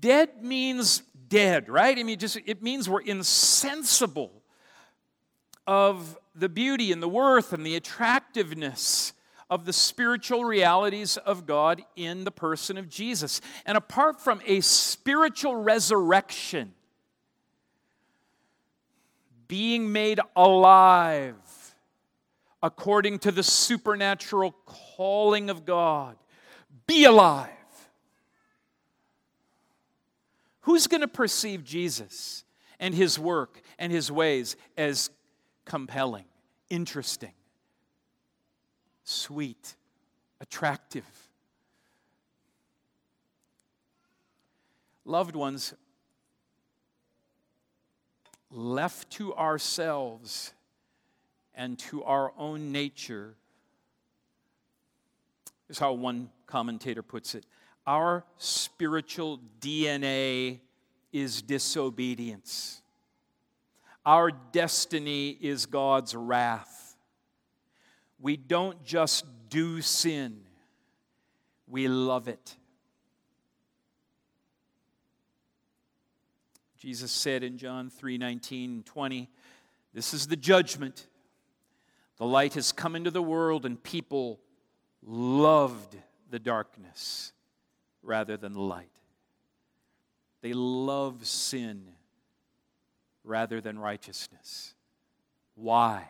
Dead 0.00 0.42
means 0.42 1.02
dead, 1.28 1.68
right? 1.68 1.98
I 1.98 2.02
mean, 2.02 2.18
just 2.18 2.38
it 2.44 2.62
means 2.62 2.88
we're 2.88 3.00
insensible 3.00 4.42
of 5.66 6.16
the 6.34 6.48
beauty 6.48 6.92
and 6.92 7.02
the 7.02 7.08
worth 7.08 7.52
and 7.52 7.64
the 7.64 7.76
attractiveness 7.76 9.12
of 9.48 9.64
the 9.64 9.72
spiritual 9.72 10.44
realities 10.44 11.16
of 11.16 11.46
God 11.46 11.82
in 11.94 12.24
the 12.24 12.30
person 12.30 12.76
of 12.76 12.88
Jesus. 12.88 13.40
And 13.64 13.76
apart 13.76 14.20
from 14.20 14.40
a 14.44 14.60
spiritual 14.60 15.56
resurrection, 15.56 16.74
being 19.48 19.92
made 19.92 20.20
alive 20.34 21.34
according 22.62 23.20
to 23.20 23.30
the 23.30 23.42
supernatural 23.42 24.52
calling 24.66 25.50
of 25.50 25.64
God, 25.64 26.16
be 26.86 27.04
alive 27.04 27.55
Who's 30.66 30.88
going 30.88 31.02
to 31.02 31.08
perceive 31.08 31.62
Jesus 31.62 32.44
and 32.80 32.92
his 32.92 33.20
work 33.20 33.62
and 33.78 33.92
his 33.92 34.10
ways 34.10 34.56
as 34.76 35.10
compelling, 35.64 36.24
interesting, 36.68 37.30
sweet, 39.04 39.76
attractive? 40.40 41.04
Loved 45.04 45.36
ones, 45.36 45.72
left 48.50 49.08
to 49.10 49.36
ourselves 49.36 50.52
and 51.54 51.78
to 51.78 52.02
our 52.02 52.32
own 52.36 52.72
nature, 52.72 53.36
is 55.68 55.78
how 55.78 55.92
one 55.92 56.28
commentator 56.48 57.04
puts 57.04 57.36
it 57.36 57.46
our 57.86 58.24
spiritual 58.36 59.40
DNA 59.60 60.60
is 61.12 61.40
disobedience. 61.42 62.82
Our 64.04 64.30
destiny 64.30 65.30
is 65.30 65.66
God's 65.66 66.14
wrath. 66.14 66.96
We 68.20 68.36
don't 68.36 68.82
just 68.84 69.24
do 69.48 69.80
sin, 69.80 70.40
we 71.68 71.88
love 71.88 72.28
it. 72.28 72.56
Jesus 76.78 77.10
said 77.10 77.42
in 77.42 77.58
John 77.58 77.90
3 77.90 78.18
19, 78.18 78.82
20, 78.84 79.28
This 79.94 80.12
is 80.14 80.26
the 80.26 80.36
judgment. 80.36 81.06
The 82.18 82.26
light 82.26 82.54
has 82.54 82.72
come 82.72 82.96
into 82.96 83.10
the 83.10 83.22
world, 83.22 83.66
and 83.66 83.82
people 83.82 84.40
loved 85.02 85.96
the 86.30 86.38
darkness 86.38 87.32
rather 88.06 88.36
than 88.36 88.54
light. 88.54 88.90
They 90.40 90.52
love 90.52 91.26
sin 91.26 91.88
rather 93.24 93.60
than 93.60 93.78
righteousness. 93.78 94.74
Why? 95.54 96.08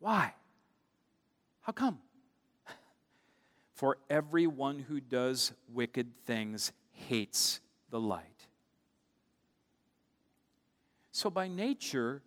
Why? 0.00 0.34
How 1.60 1.72
come? 1.72 1.98
For 3.74 3.98
everyone 4.08 4.80
who 4.80 5.00
does 5.00 5.52
wicked 5.72 6.08
things 6.26 6.72
hates 6.92 7.60
the 7.90 8.00
light. 8.00 8.24
So 11.12 11.30
by 11.30 11.48
nature, 11.48 12.22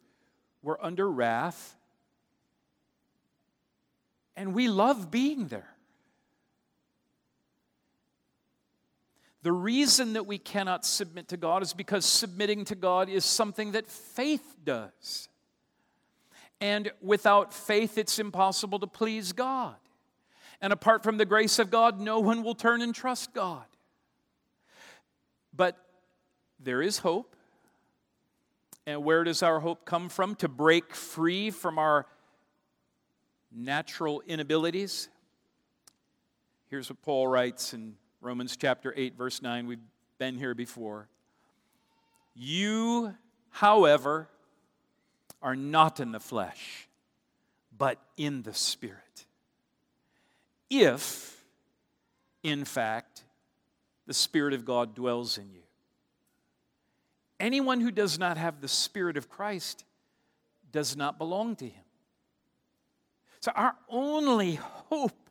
we're 0.61 0.79
under 0.81 1.09
wrath, 1.09 1.75
and 4.35 4.53
we 4.53 4.67
love 4.67 5.09
being 5.11 5.47
there. 5.47 5.72
The 9.43 9.51
reason 9.51 10.13
that 10.13 10.25
we 10.25 10.37
cannot 10.37 10.85
submit 10.85 11.27
to 11.27 11.37
God 11.37 11.63
is 11.63 11.73
because 11.73 12.05
submitting 12.05 12.63
to 12.65 12.75
God 12.75 13.09
is 13.09 13.25
something 13.25 13.73
that 13.73 13.87
faith 13.87 14.55
does. 14.63 15.27
And 16.61 16.91
without 17.01 17.53
faith, 17.53 17.97
it's 17.97 18.19
impossible 18.19 18.79
to 18.79 18.87
please 18.87 19.33
God. 19.33 19.75
And 20.61 20.71
apart 20.71 21.03
from 21.03 21.17
the 21.17 21.25
grace 21.25 21.59
of 21.59 21.69
God, 21.69 21.99
no 21.99 22.21
one 22.21 22.41
will 22.41 22.55
turn 22.55 22.81
and 22.81 22.95
trust 22.95 23.33
God. 23.33 23.65
But 25.53 25.77
there 26.57 26.81
is 26.81 26.99
hope. 26.99 27.35
And 28.85 29.03
where 29.03 29.25
does 29.25 29.43
our 29.43 29.59
hope 29.59 29.83
come 29.83 30.07
from? 30.07 30.35
To 30.35 30.47
break 30.47 30.95
free 30.95 31.51
from 31.51 31.77
our 31.77 32.05
natural 33.51 34.23
inabilities? 34.25 35.09
Here's 36.69 36.89
what 36.89 37.01
Paul 37.01 37.27
writes 37.27 37.73
in 37.73 37.95
Romans 38.23 38.55
chapter 38.55 38.93
8, 38.95 39.17
verse 39.17 39.41
9. 39.41 39.67
We've 39.67 39.79
been 40.17 40.37
here 40.37 40.55
before. 40.55 41.09
You, 42.33 43.13
however, 43.49 44.29
are 45.41 45.57
not 45.57 45.99
in 45.99 46.13
the 46.13 46.21
flesh, 46.21 46.87
but 47.77 47.99
in 48.15 48.43
the 48.43 48.53
Spirit. 48.53 49.25
if, 50.69 51.43
in 52.43 52.63
fact, 52.63 53.23
the 54.07 54.13
Spirit 54.13 54.53
of 54.53 54.63
God 54.63 54.95
dwells 54.95 55.37
in 55.37 55.51
you. 55.51 55.61
Anyone 57.41 57.81
who 57.81 57.91
does 57.91 58.17
not 58.17 58.37
have 58.37 58.61
the 58.61 58.69
Spirit 58.69 59.17
of 59.17 59.29
Christ 59.29 59.83
does 60.71 60.95
not 60.95 61.17
belong 61.17 61.57
to 61.57 61.65
Him. 61.65 61.83
So, 63.41 63.51
our 63.53 63.75
only 63.89 64.55
hope 64.89 65.22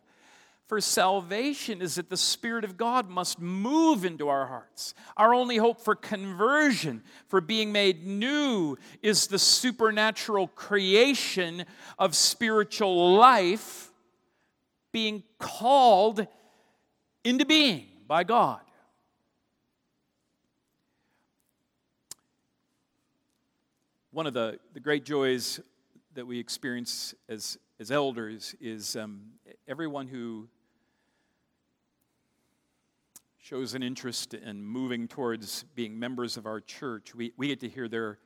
for 0.67 0.81
salvation 0.81 1.83
is 1.83 1.97
that 1.97 2.09
the 2.09 2.17
Spirit 2.17 2.65
of 2.65 2.77
God 2.77 3.11
must 3.11 3.41
move 3.41 4.05
into 4.05 4.29
our 4.29 4.47
hearts. 4.47 4.95
Our 5.17 5.35
only 5.35 5.57
hope 5.57 5.81
for 5.81 5.95
conversion, 5.95 7.03
for 7.29 7.41
being 7.41 7.73
made 7.73 8.07
new, 8.07 8.77
is 9.03 9.27
the 9.27 9.39
supernatural 9.39 10.49
creation 10.49 11.67
of 11.99 12.15
spiritual 12.15 13.15
life 13.17 13.91
being 14.93 15.23
called 15.39 16.27
into 17.25 17.45
being 17.45 17.87
by 18.07 18.25
God. 18.25 18.61
One 24.11 24.27
of 24.27 24.35
the, 24.35 24.59
the 24.75 24.81
great 24.81 25.05
joys 25.05 25.59
that 26.15 26.27
we 26.27 26.39
experience 26.39 27.15
as, 27.29 27.57
as 27.81 27.91
elders 27.91 28.55
is 28.61 28.97
um, 28.97 29.23
everyone 29.67 30.07
who 30.07 30.49
shows 33.39 33.75
an 33.75 33.83
interest 33.83 34.35
in 34.35 34.65
moving 34.65 35.09
towards 35.09 35.65
being 35.75 35.99
members 35.99 36.37
of 36.37 36.47
our 36.47 36.61
church, 36.61 37.15
we, 37.15 37.33
we 37.37 37.49
get 37.49 37.61
to 37.61 37.69
hear 37.69 37.89
their, 37.89 38.19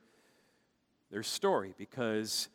their 1.09 1.23
story 1.23 1.73
because 1.77 2.49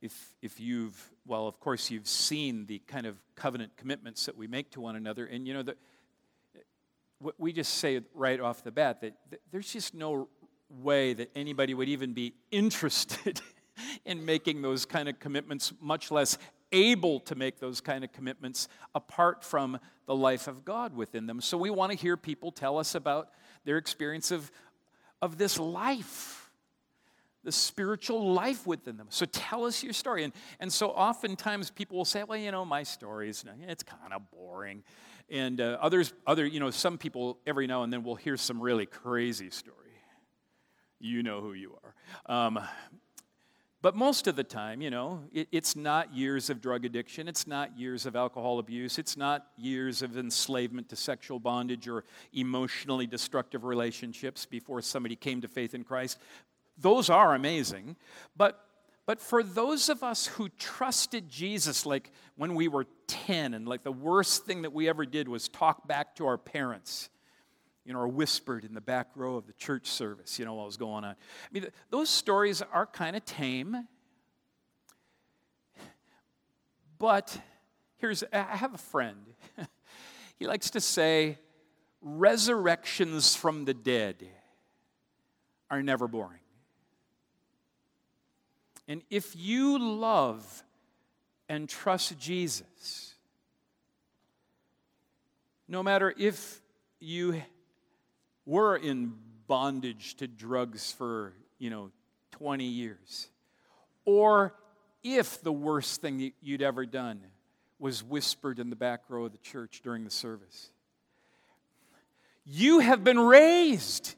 if, 0.00 0.34
if 0.42 0.58
you've, 0.58 1.12
well, 1.26 1.46
of 1.46 1.60
course, 1.60 1.90
you've 1.90 2.08
seen 2.08 2.66
the 2.66 2.80
kind 2.80 3.06
of 3.06 3.16
covenant 3.36 3.76
commitments 3.76 4.26
that 4.26 4.36
we 4.36 4.48
make 4.48 4.72
to 4.72 4.80
one 4.80 4.96
another, 4.96 5.26
and 5.26 5.46
you 5.46 5.54
know, 5.54 5.62
that 5.62 5.78
we 7.38 7.52
just 7.52 7.74
say 7.74 8.00
right 8.14 8.40
off 8.40 8.64
the 8.64 8.72
bat 8.72 9.00
that, 9.00 9.14
that 9.30 9.40
there's 9.52 9.72
just 9.72 9.94
no 9.94 10.28
way 10.68 11.12
that 11.12 11.30
anybody 11.36 11.72
would 11.72 11.88
even 11.88 12.14
be 12.14 12.34
interested 12.50 13.40
in 14.04 14.24
making 14.24 14.62
those 14.62 14.84
kind 14.84 15.08
of 15.08 15.18
commitments, 15.18 15.72
much 15.80 16.10
less 16.10 16.38
able 16.72 17.20
to 17.20 17.34
make 17.34 17.60
those 17.60 17.80
kind 17.80 18.02
of 18.02 18.12
commitments 18.12 18.68
apart 18.94 19.44
from 19.44 19.78
the 20.06 20.14
life 20.14 20.48
of 20.48 20.64
God 20.64 20.96
within 20.96 21.26
them. 21.26 21.40
So 21.40 21.56
we 21.56 21.70
want 21.70 21.92
to 21.92 21.98
hear 21.98 22.16
people 22.16 22.50
tell 22.50 22.78
us 22.78 22.94
about 22.94 23.28
their 23.64 23.76
experience 23.76 24.30
of, 24.30 24.50
of 25.20 25.38
this 25.38 25.58
life, 25.58 26.50
the 27.44 27.52
spiritual 27.52 28.32
life 28.32 28.66
within 28.66 28.96
them. 28.96 29.08
So 29.10 29.26
tell 29.26 29.64
us 29.64 29.82
your 29.82 29.92
story. 29.92 30.24
And, 30.24 30.32
and 30.60 30.72
so 30.72 30.88
oftentimes 30.88 31.70
people 31.70 31.98
will 31.98 32.04
say, 32.04 32.24
well, 32.24 32.38
you 32.38 32.50
know, 32.50 32.64
my 32.64 32.82
story 32.82 33.28
is, 33.28 33.44
it's 33.68 33.82
kind 33.82 34.12
of 34.12 34.30
boring. 34.30 34.82
And 35.28 35.60
uh, 35.60 35.78
others, 35.80 36.12
other, 36.26 36.44
you 36.44 36.60
know, 36.60 36.70
some 36.70 36.98
people 36.98 37.38
every 37.46 37.66
now 37.66 37.84
and 37.84 37.92
then 37.92 38.02
will 38.02 38.16
hear 38.16 38.36
some 38.36 38.60
really 38.60 38.86
crazy 38.86 39.50
story. 39.50 39.76
You 40.98 41.24
know 41.24 41.40
who 41.40 41.52
you 41.52 41.76
are. 41.82 42.46
Um, 42.46 42.60
but 43.82 43.96
most 43.96 44.28
of 44.28 44.36
the 44.36 44.44
time, 44.44 44.80
you 44.80 44.90
know, 44.90 45.24
it, 45.32 45.48
it's 45.50 45.74
not 45.74 46.14
years 46.14 46.48
of 46.50 46.60
drug 46.60 46.84
addiction, 46.84 47.26
it's 47.26 47.48
not 47.48 47.76
years 47.76 48.06
of 48.06 48.14
alcohol 48.14 48.60
abuse, 48.60 48.96
it's 48.96 49.16
not 49.16 49.48
years 49.56 50.02
of 50.02 50.16
enslavement 50.16 50.88
to 50.90 50.96
sexual 50.96 51.40
bondage 51.40 51.88
or 51.88 52.04
emotionally 52.32 53.08
destructive 53.08 53.64
relationships 53.64 54.46
before 54.46 54.80
somebody 54.80 55.16
came 55.16 55.40
to 55.40 55.48
faith 55.48 55.74
in 55.74 55.82
Christ. 55.82 56.18
Those 56.78 57.10
are 57.10 57.34
amazing. 57.34 57.96
But, 58.36 58.64
but 59.04 59.20
for 59.20 59.42
those 59.42 59.88
of 59.88 60.04
us 60.04 60.26
who 60.26 60.48
trusted 60.50 61.28
Jesus, 61.28 61.84
like 61.84 62.12
when 62.36 62.54
we 62.54 62.68
were 62.68 62.86
10, 63.08 63.52
and 63.52 63.66
like 63.66 63.82
the 63.82 63.90
worst 63.90 64.46
thing 64.46 64.62
that 64.62 64.72
we 64.72 64.88
ever 64.88 65.04
did 65.04 65.28
was 65.28 65.48
talk 65.48 65.88
back 65.88 66.14
to 66.16 66.26
our 66.26 66.38
parents 66.38 67.10
you 67.84 67.92
know, 67.92 67.98
or 67.98 68.08
whispered 68.08 68.64
in 68.64 68.74
the 68.74 68.80
back 68.80 69.08
row 69.14 69.36
of 69.36 69.46
the 69.46 69.52
church 69.54 69.86
service, 69.86 70.38
you 70.38 70.44
know, 70.44 70.54
what 70.54 70.66
was 70.66 70.76
going 70.76 71.04
on. 71.04 71.10
I 71.12 71.14
mean, 71.50 71.66
those 71.90 72.08
stories 72.08 72.62
are 72.72 72.86
kind 72.86 73.16
of 73.16 73.24
tame. 73.24 73.88
But 76.98 77.36
here's, 77.96 78.22
I 78.32 78.56
have 78.56 78.74
a 78.74 78.78
friend. 78.78 79.18
he 80.38 80.46
likes 80.46 80.70
to 80.70 80.80
say, 80.80 81.38
resurrections 82.00 83.34
from 83.34 83.64
the 83.64 83.74
dead 83.74 84.24
are 85.70 85.82
never 85.82 86.06
boring. 86.06 86.38
And 88.86 89.02
if 89.10 89.34
you 89.34 89.78
love 89.78 90.64
and 91.48 91.68
trust 91.68 92.18
Jesus, 92.18 93.14
no 95.66 95.82
matter 95.82 96.12
if 96.16 96.60
you 97.00 97.42
were 98.46 98.76
in 98.76 99.14
bondage 99.46 100.16
to 100.16 100.26
drugs 100.26 100.92
for, 100.92 101.34
you 101.58 101.70
know, 101.70 101.90
20 102.32 102.64
years. 102.64 103.28
Or 104.04 104.54
if 105.02 105.42
the 105.42 105.52
worst 105.52 106.00
thing 106.00 106.32
you'd 106.40 106.62
ever 106.62 106.86
done 106.86 107.20
was 107.78 108.02
whispered 108.02 108.58
in 108.58 108.70
the 108.70 108.76
back 108.76 109.02
row 109.08 109.24
of 109.24 109.32
the 109.32 109.38
church 109.38 109.80
during 109.82 110.04
the 110.04 110.10
service. 110.10 110.70
You 112.44 112.78
have 112.80 113.02
been 113.02 113.18
raised. 113.18 114.14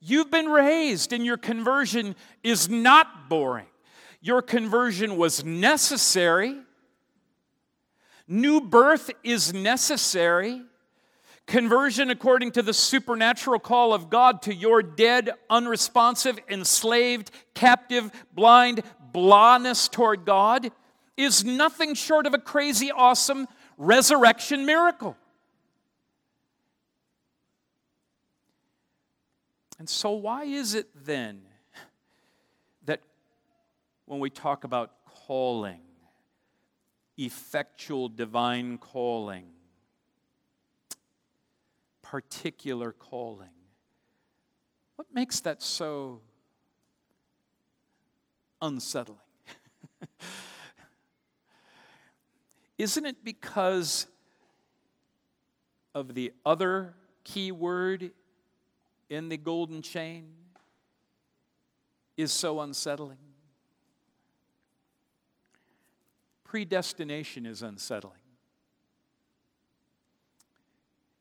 You've 0.00 0.30
been 0.30 0.46
raised, 0.46 1.12
and 1.12 1.24
your 1.24 1.36
conversion 1.36 2.14
is 2.44 2.68
not 2.68 3.28
boring. 3.28 3.66
Your 4.20 4.40
conversion 4.40 5.16
was 5.16 5.44
necessary. 5.44 6.58
New 8.28 8.60
birth 8.60 9.10
is 9.24 9.52
necessary. 9.52 10.62
Conversion 11.46 12.10
according 12.10 12.50
to 12.52 12.62
the 12.62 12.74
supernatural 12.74 13.60
call 13.60 13.94
of 13.94 14.10
God 14.10 14.42
to 14.42 14.54
your 14.54 14.82
dead, 14.82 15.30
unresponsive, 15.48 16.40
enslaved, 16.48 17.30
captive, 17.54 18.10
blind, 18.34 18.82
blahness 19.14 19.88
toward 19.88 20.24
God 20.24 20.72
is 21.16 21.44
nothing 21.44 21.94
short 21.94 22.26
of 22.26 22.34
a 22.34 22.38
crazy, 22.38 22.90
awesome 22.90 23.46
resurrection 23.78 24.66
miracle. 24.66 25.16
And 29.78 29.88
so, 29.88 30.10
why 30.12 30.44
is 30.44 30.74
it 30.74 30.88
then 31.04 31.42
that 32.86 33.00
when 34.06 34.20
we 34.20 34.30
talk 34.30 34.64
about 34.64 34.92
calling, 35.04 35.80
effectual 37.18 38.08
divine 38.08 38.78
calling, 38.78 39.44
particular 42.10 42.92
calling. 42.92 43.48
What 44.94 45.08
makes 45.12 45.40
that 45.40 45.60
so 45.60 46.20
unsettling? 48.62 49.18
Isn't 52.78 53.06
it 53.06 53.24
because 53.24 54.06
of 55.94 56.14
the 56.14 56.32
other 56.44 56.94
key 57.24 57.50
word 57.50 58.12
in 59.10 59.28
the 59.28 59.36
golden 59.36 59.82
chain 59.82 60.28
is 62.16 62.30
so 62.30 62.60
unsettling? 62.60 63.18
Predestination 66.44 67.46
is 67.46 67.62
unsettling. 67.62 68.25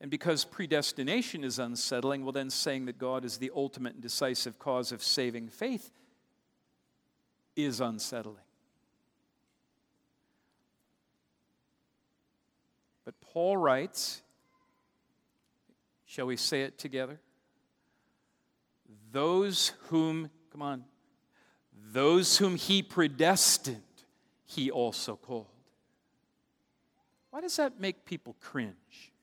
And 0.05 0.11
because 0.11 0.45
predestination 0.45 1.43
is 1.43 1.57
unsettling, 1.57 2.21
well, 2.21 2.31
then 2.31 2.51
saying 2.51 2.85
that 2.85 2.99
God 2.99 3.25
is 3.25 3.39
the 3.39 3.49
ultimate 3.55 3.95
and 3.95 4.03
decisive 4.03 4.59
cause 4.59 4.91
of 4.91 5.01
saving 5.01 5.47
faith 5.47 5.89
is 7.55 7.81
unsettling. 7.81 8.35
But 13.03 13.19
Paul 13.19 13.57
writes, 13.57 14.21
shall 16.05 16.27
we 16.27 16.37
say 16.37 16.61
it 16.61 16.77
together? 16.77 17.19
Those 19.11 19.71
whom, 19.87 20.29
come 20.51 20.61
on, 20.61 20.83
those 21.91 22.37
whom 22.37 22.57
he 22.57 22.83
predestined, 22.83 23.81
he 24.45 24.69
also 24.69 25.15
called. 25.15 25.47
Why 27.31 27.41
does 27.41 27.55
that 27.55 27.79
make 27.79 28.05
people 28.05 28.35
cringe? 28.39 29.13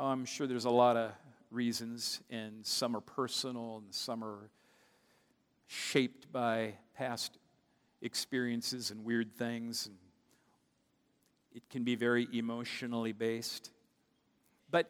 Oh, 0.00 0.06
I'm 0.06 0.26
sure 0.26 0.46
there's 0.46 0.64
a 0.64 0.70
lot 0.70 0.96
of 0.96 1.10
reasons, 1.50 2.20
and 2.30 2.64
some 2.64 2.96
are 2.96 3.00
personal, 3.00 3.82
and 3.84 3.92
some 3.92 4.22
are 4.22 4.48
shaped 5.66 6.30
by 6.30 6.74
past 6.94 7.36
experiences 8.00 8.92
and 8.92 9.04
weird 9.04 9.34
things, 9.34 9.86
and 9.86 9.96
it 11.52 11.68
can 11.68 11.82
be 11.82 11.96
very 11.96 12.28
emotionally 12.32 13.10
based. 13.10 13.72
But, 14.70 14.88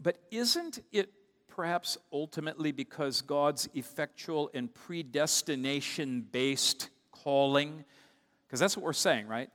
but 0.00 0.18
isn't 0.30 0.78
it 0.92 1.10
perhaps 1.48 1.98
ultimately 2.12 2.70
because 2.70 3.22
God's 3.22 3.68
effectual 3.74 4.52
and 4.54 4.72
predestination 4.72 6.28
based 6.30 6.90
calling, 7.10 7.84
because 8.46 8.60
that's 8.60 8.76
what 8.76 8.84
we're 8.84 8.92
saying, 8.92 9.26
right? 9.26 9.50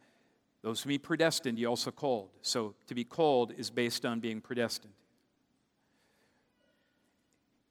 Those 0.62 0.82
whom 0.82 0.92
he 0.92 0.98
predestined, 0.98 1.58
he 1.58 1.66
also 1.66 1.92
called. 1.92 2.30
So 2.42 2.76
to 2.88 2.96
be 2.96 3.04
called 3.04 3.54
is 3.58 3.70
based 3.70 4.06
on 4.06 4.20
being 4.20 4.42
predestined. 4.42 4.94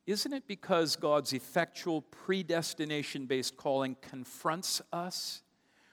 Isn't 0.07 0.33
it 0.33 0.45
because 0.47 0.97
God's 0.97 1.35
effectual 1.35 2.01
predestination 2.01 3.27
based 3.27 3.59
calling 3.59 3.95
confronts 4.01 4.81
us 4.91 5.43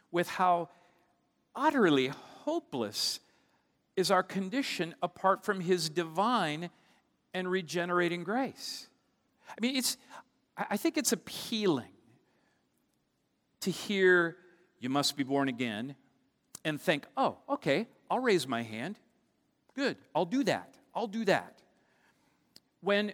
with 0.10 0.30
how 0.30 0.70
utterly 1.54 2.08
hopeless 2.08 3.20
is 3.98 4.12
our 4.12 4.24
condition 4.24 4.96
apart 5.04 5.44
from 5.44 5.60
his 5.60 5.90
divine 5.90 6.70
and 7.34 7.52
regenerating 7.52 8.24
grace? 8.24 8.88
I 9.50 9.56
mean, 9.60 9.76
it's, 9.76 9.98
I 10.56 10.78
think 10.78 10.98
it's 10.98 11.12
appealing 11.12 11.92
to 13.60 13.70
hear 13.70 14.38
you 14.80 14.90
must 14.90 15.18
be 15.18 15.24
born 15.24 15.50
again 15.50 15.96
and 16.66 16.82
think, 16.82 17.06
oh, 17.16 17.38
okay, 17.48 17.88
I'll 18.12 18.20
raise 18.20 18.46
my 18.48 18.64
hand. 18.64 19.00
Good, 19.76 19.96
I'll 20.14 20.26
do 20.26 20.44
that. 20.44 20.76
I'll 20.94 21.08
do 21.08 21.24
that. 21.26 21.62
When 22.82 23.14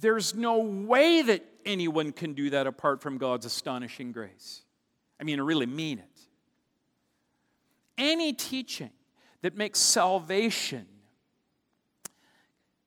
there's 0.00 0.34
no 0.34 0.58
way 0.60 1.22
that 1.22 1.44
anyone 1.66 2.12
can 2.12 2.32
do 2.32 2.50
that 2.50 2.66
apart 2.66 3.02
from 3.02 3.18
God's 3.18 3.44
astonishing 3.44 4.12
grace. 4.12 4.62
I 5.20 5.24
mean, 5.24 5.38
I 5.40 5.42
really 5.42 5.66
mean 5.66 5.98
it. 5.98 6.20
Any 7.98 8.32
teaching 8.32 8.90
that 9.42 9.56
makes 9.56 9.78
salvation 9.78 10.86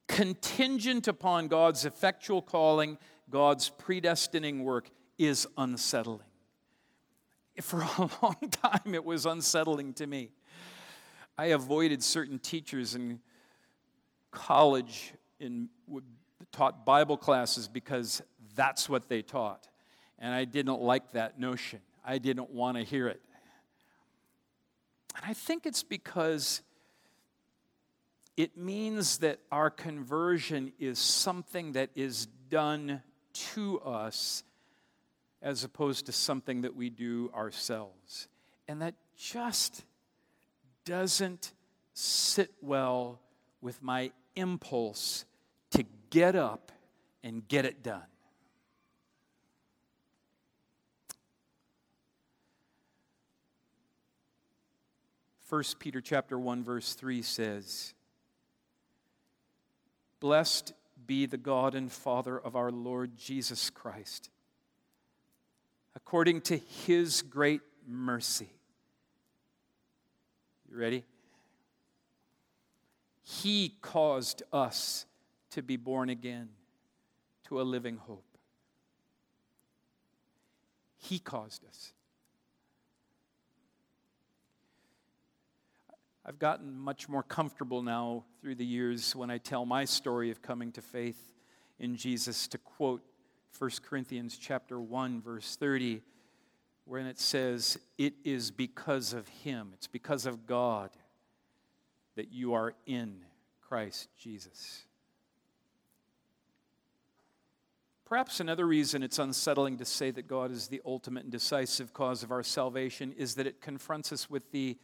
contingent 0.07 1.07
upon 1.07 1.47
God's 1.47 1.85
effectual 1.85 2.41
calling, 2.41 2.97
God's 3.29 3.69
predestining 3.69 4.63
work, 4.63 4.89
is 5.17 5.47
unsettling. 5.57 6.21
For 7.61 7.81
a 7.81 8.09
long 8.21 8.37
time, 8.51 8.93
it 8.93 9.05
was 9.05 9.25
unsettling 9.25 9.93
to 9.95 10.07
me. 10.07 10.31
I 11.37 11.47
avoided 11.47 12.03
certain 12.03 12.39
teachers 12.39 12.95
in 12.95 13.19
college 14.31 15.13
in 15.39 15.69
taught 16.51 16.85
Bible 16.85 17.17
classes 17.17 17.67
because 17.67 18.21
that's 18.55 18.89
what 18.89 19.09
they 19.09 19.21
taught. 19.21 19.67
And 20.19 20.33
I 20.33 20.45
didn't 20.45 20.81
like 20.81 21.11
that 21.13 21.39
notion. 21.39 21.79
I 22.05 22.17
didn't 22.17 22.51
want 22.51 22.77
to 22.77 22.83
hear 22.83 23.07
it. 23.07 23.21
And 25.15 25.25
I 25.25 25.33
think 25.33 25.65
it's 25.65 25.83
because 25.83 26.61
it 28.35 28.57
means 28.57 29.19
that 29.19 29.39
our 29.51 29.69
conversion 29.69 30.73
is 30.79 30.97
something 30.97 31.73
that 31.73 31.89
is 31.95 32.27
done 32.49 33.01
to 33.33 33.79
us 33.81 34.43
as 35.43 35.65
opposed 35.65 36.05
to 36.05 36.13
something 36.13 36.61
that 36.61 36.73
we 36.73 36.89
do 36.89 37.29
ourselves. 37.35 38.29
And 38.67 38.81
that 38.81 38.95
just 39.17 39.83
doesn't 40.85 41.51
sit 41.93 42.51
well 42.61 43.19
with 43.61 43.83
my 43.83 44.11
impulse 44.35 45.25
to 45.71 45.83
get 46.09 46.35
up 46.35 46.71
and 47.23 47.45
get 47.47 47.65
it 47.65 47.83
done. 47.83 48.01
First 55.41 55.77
Peter 55.77 56.01
chapter 56.01 56.39
1 56.39 56.63
verse 56.63 56.93
3 56.93 57.21
says, 57.21 57.93
Blessed 60.21 60.73
be 61.05 61.25
the 61.25 61.37
God 61.37 61.75
and 61.75 61.91
Father 61.91 62.39
of 62.39 62.55
our 62.55 62.71
Lord 62.71 63.17
Jesus 63.17 63.69
Christ. 63.69 64.29
According 65.95 66.41
to 66.41 66.57
his 66.57 67.21
great 67.21 67.61
mercy. 67.87 68.49
You 70.69 70.77
ready? 70.77 71.03
He 73.21 73.73
caused 73.81 74.43
us 74.51 75.05
to 75.51 75.61
be 75.61 75.77
born 75.77 76.09
again 76.09 76.49
to 77.47 77.61
a 77.61 77.63
living 77.63 77.97
hope. 77.97 78.25
He 80.97 81.19
caused 81.19 81.65
us. 81.65 81.93
I've 86.25 86.39
gotten 86.39 86.77
much 86.79 87.09
more 87.09 87.23
comfortable 87.23 87.81
now 87.81 88.23
through 88.41 88.55
the 88.55 88.65
years 88.65 89.13
when 89.15 89.29
I 89.29 89.37
tell 89.37 89.65
my 89.65 89.83
story 89.83 90.31
of 90.31 90.41
coming 90.41 90.71
to 90.71 90.81
faith 90.81 91.33
in 91.79 91.97
Jesus 91.97 92.47
to 92.47 92.57
quote 92.57 93.03
1 93.57 93.71
Corinthians 93.87 94.37
chapter 94.37 94.79
1 94.79 95.21
verse 95.21 95.55
30 95.55 96.01
when 96.85 97.05
it 97.05 97.19
says 97.19 97.77
it 97.97 98.13
is 98.23 98.51
because 98.51 99.13
of 99.13 99.27
him 99.27 99.69
it's 99.73 99.87
because 99.87 100.25
of 100.25 100.45
God 100.45 100.89
that 102.15 102.31
you 102.31 102.53
are 102.53 102.73
in 102.85 103.21
Christ 103.61 104.09
Jesus. 104.17 104.83
Perhaps 108.05 108.39
another 108.39 108.67
reason 108.67 109.01
it's 109.01 109.17
unsettling 109.17 109.77
to 109.77 109.85
say 109.85 110.11
that 110.11 110.27
God 110.27 110.51
is 110.51 110.67
the 110.67 110.81
ultimate 110.85 111.23
and 111.23 111.31
decisive 111.31 111.93
cause 111.93 112.21
of 112.21 112.31
our 112.31 112.43
salvation 112.43 113.11
is 113.13 113.35
that 113.35 113.47
it 113.47 113.61
confronts 113.61 114.11
us 114.11 114.29
with 114.29 114.51
the, 114.51 114.77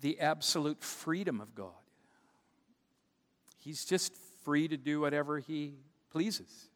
the 0.00 0.20
absolute 0.20 0.80
freedom 0.82 1.40
of 1.40 1.54
God. 1.54 1.72
He's 3.58 3.84
just 3.84 4.14
free 4.44 4.68
to 4.68 4.76
do 4.76 5.00
whatever 5.00 5.40
he 5.40 5.74
pleases. 6.14 6.68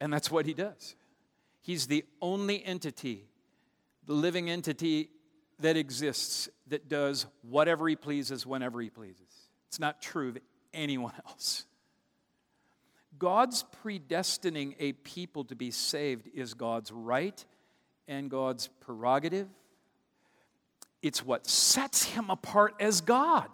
And 0.00 0.12
that's 0.12 0.32
what 0.32 0.46
he 0.46 0.52
does. 0.52 0.96
He's 1.60 1.86
the 1.86 2.04
only 2.20 2.64
entity, 2.64 3.28
the 4.04 4.14
living 4.14 4.50
entity 4.50 5.10
that 5.60 5.76
exists 5.76 6.48
that 6.66 6.88
does 6.88 7.26
whatever 7.42 7.88
he 7.88 7.94
pleases 7.94 8.44
whenever 8.44 8.80
he 8.80 8.90
pleases. 8.90 9.48
It's 9.68 9.78
not 9.78 10.02
true 10.02 10.30
of 10.30 10.38
anyone 10.74 11.12
else. 11.24 11.66
God's 13.16 13.64
predestining 13.84 14.74
a 14.80 14.92
people 14.92 15.44
to 15.44 15.54
be 15.54 15.70
saved 15.70 16.28
is 16.34 16.52
God's 16.52 16.90
right 16.90 17.42
and 18.08 18.28
God's 18.28 18.68
prerogative. 18.80 19.46
It's 21.00 21.24
what 21.24 21.46
sets 21.46 22.02
him 22.02 22.28
apart 22.28 22.74
as 22.80 23.00
God. 23.00 23.48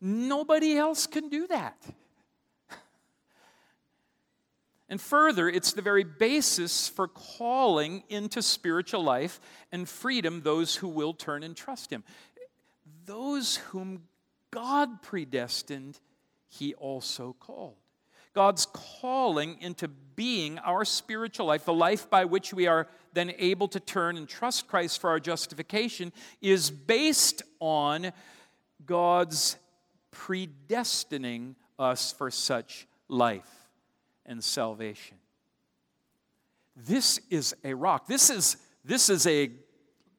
Nobody 0.00 0.76
else 0.76 1.06
can 1.06 1.28
do 1.28 1.46
that. 1.48 1.76
And 4.88 5.00
further, 5.00 5.48
it's 5.48 5.72
the 5.72 5.82
very 5.82 6.04
basis 6.04 6.88
for 6.88 7.08
calling 7.08 8.04
into 8.08 8.40
spiritual 8.40 9.02
life 9.02 9.40
and 9.72 9.88
freedom 9.88 10.42
those 10.42 10.76
who 10.76 10.86
will 10.86 11.12
turn 11.12 11.42
and 11.42 11.56
trust 11.56 11.90
Him. 11.90 12.04
Those 13.04 13.56
whom 13.56 14.04
God 14.52 15.02
predestined 15.02 15.98
he 16.48 16.74
also 16.74 17.36
called. 17.38 17.76
God's 18.34 18.66
calling 18.66 19.56
into 19.60 19.88
being 19.88 20.58
our 20.58 20.84
spiritual 20.84 21.46
life, 21.46 21.64
the 21.64 21.72
life 21.72 22.08
by 22.10 22.24
which 22.24 22.52
we 22.52 22.66
are 22.66 22.86
then 23.14 23.32
able 23.38 23.68
to 23.68 23.80
turn 23.80 24.16
and 24.16 24.28
trust 24.28 24.68
Christ 24.68 25.00
for 25.00 25.10
our 25.10 25.20
justification, 25.20 26.12
is 26.40 26.70
based 26.70 27.42
on 27.60 28.12
God's 28.84 29.56
predestining 30.16 31.54
us 31.78 32.12
for 32.12 32.30
such 32.30 32.86
life 33.08 33.68
and 34.24 34.42
salvation. 34.42 35.18
This 36.76 37.20
is 37.30 37.54
a 37.64 37.74
rock. 37.74 38.06
This 38.06 38.30
is, 38.30 38.56
this 38.84 39.08
is 39.08 39.26
a 39.26 39.50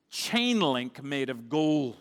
chain 0.10 0.60
link 0.60 1.04
made 1.04 1.30
of 1.30 1.50
gold. 1.50 1.96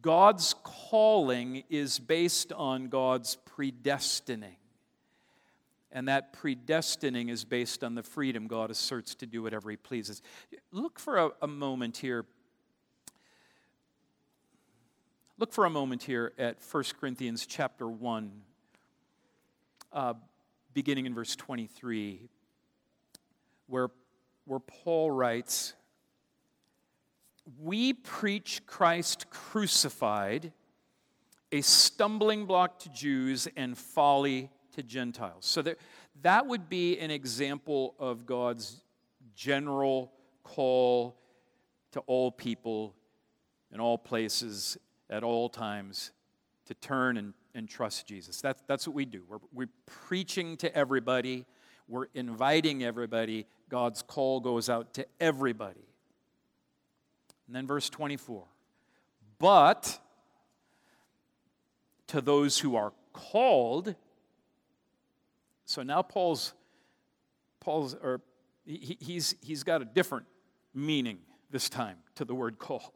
God's 0.00 0.54
calling 0.64 1.62
is 1.70 1.98
based 1.98 2.52
on 2.52 2.88
God's 2.88 3.38
predestining. 3.56 4.56
And 5.92 6.08
that 6.08 6.32
predestining 6.32 7.30
is 7.30 7.44
based 7.44 7.84
on 7.84 7.94
the 7.94 8.02
freedom 8.02 8.48
God 8.48 8.70
asserts 8.70 9.14
to 9.16 9.26
do 9.26 9.42
whatever 9.42 9.70
He 9.70 9.76
pleases. 9.76 10.22
Look 10.72 10.98
for 10.98 11.18
a, 11.18 11.30
a 11.42 11.46
moment 11.46 11.98
here. 11.98 12.24
Look 15.38 15.52
for 15.52 15.64
a 15.64 15.70
moment 15.70 16.02
here 16.02 16.32
at 16.38 16.58
1 16.70 16.84
Corinthians 17.00 17.46
chapter 17.46 17.88
1, 17.88 18.30
uh, 19.92 20.14
beginning 20.74 21.06
in 21.06 21.14
verse 21.14 21.34
23, 21.34 22.28
where, 23.66 23.88
where 24.44 24.60
Paul 24.60 25.10
writes, 25.10 25.72
we 27.60 27.94
preach 27.94 28.60
Christ 28.66 29.30
crucified, 29.30 30.52
a 31.50 31.62
stumbling 31.62 32.44
block 32.44 32.78
to 32.80 32.90
Jews 32.90 33.48
and 33.56 33.76
folly 33.76 34.50
to 34.76 34.82
Gentiles. 34.82 35.46
So 35.46 35.62
there, 35.62 35.76
that 36.20 36.46
would 36.46 36.68
be 36.68 36.98
an 36.98 37.10
example 37.10 37.94
of 37.98 38.26
God's 38.26 38.82
general 39.34 40.12
call 40.44 41.16
to 41.92 42.00
all 42.00 42.30
people 42.30 42.94
in 43.72 43.80
all 43.80 43.96
places 43.96 44.76
at 45.12 45.22
all 45.22 45.48
times 45.48 46.10
to 46.66 46.74
turn 46.74 47.16
and, 47.16 47.34
and 47.54 47.68
trust 47.68 48.06
Jesus. 48.06 48.40
That's, 48.40 48.62
that's 48.66 48.88
what 48.88 48.96
we 48.96 49.04
do. 49.04 49.22
We're, 49.28 49.38
we're 49.52 49.68
preaching 49.86 50.56
to 50.58 50.74
everybody, 50.74 51.44
we're 51.86 52.06
inviting 52.14 52.82
everybody. 52.82 53.46
God's 53.68 54.02
call 54.02 54.40
goes 54.40 54.68
out 54.68 54.94
to 54.94 55.06
everybody. 55.20 55.86
And 57.46 57.54
then 57.54 57.66
verse 57.66 57.90
24. 57.90 58.44
But 59.38 59.98
to 62.06 62.20
those 62.20 62.58
who 62.58 62.76
are 62.76 62.92
called, 63.12 63.94
so 65.64 65.82
now 65.82 66.02
Paul's 66.02 66.54
Paul's 67.60 67.94
or 67.94 68.20
he, 68.64 68.96
he's 69.00 69.34
he's 69.42 69.64
got 69.64 69.82
a 69.82 69.84
different 69.84 70.26
meaning 70.74 71.18
this 71.50 71.68
time 71.68 71.96
to 72.14 72.24
the 72.24 72.34
word 72.34 72.58
call. 72.58 72.94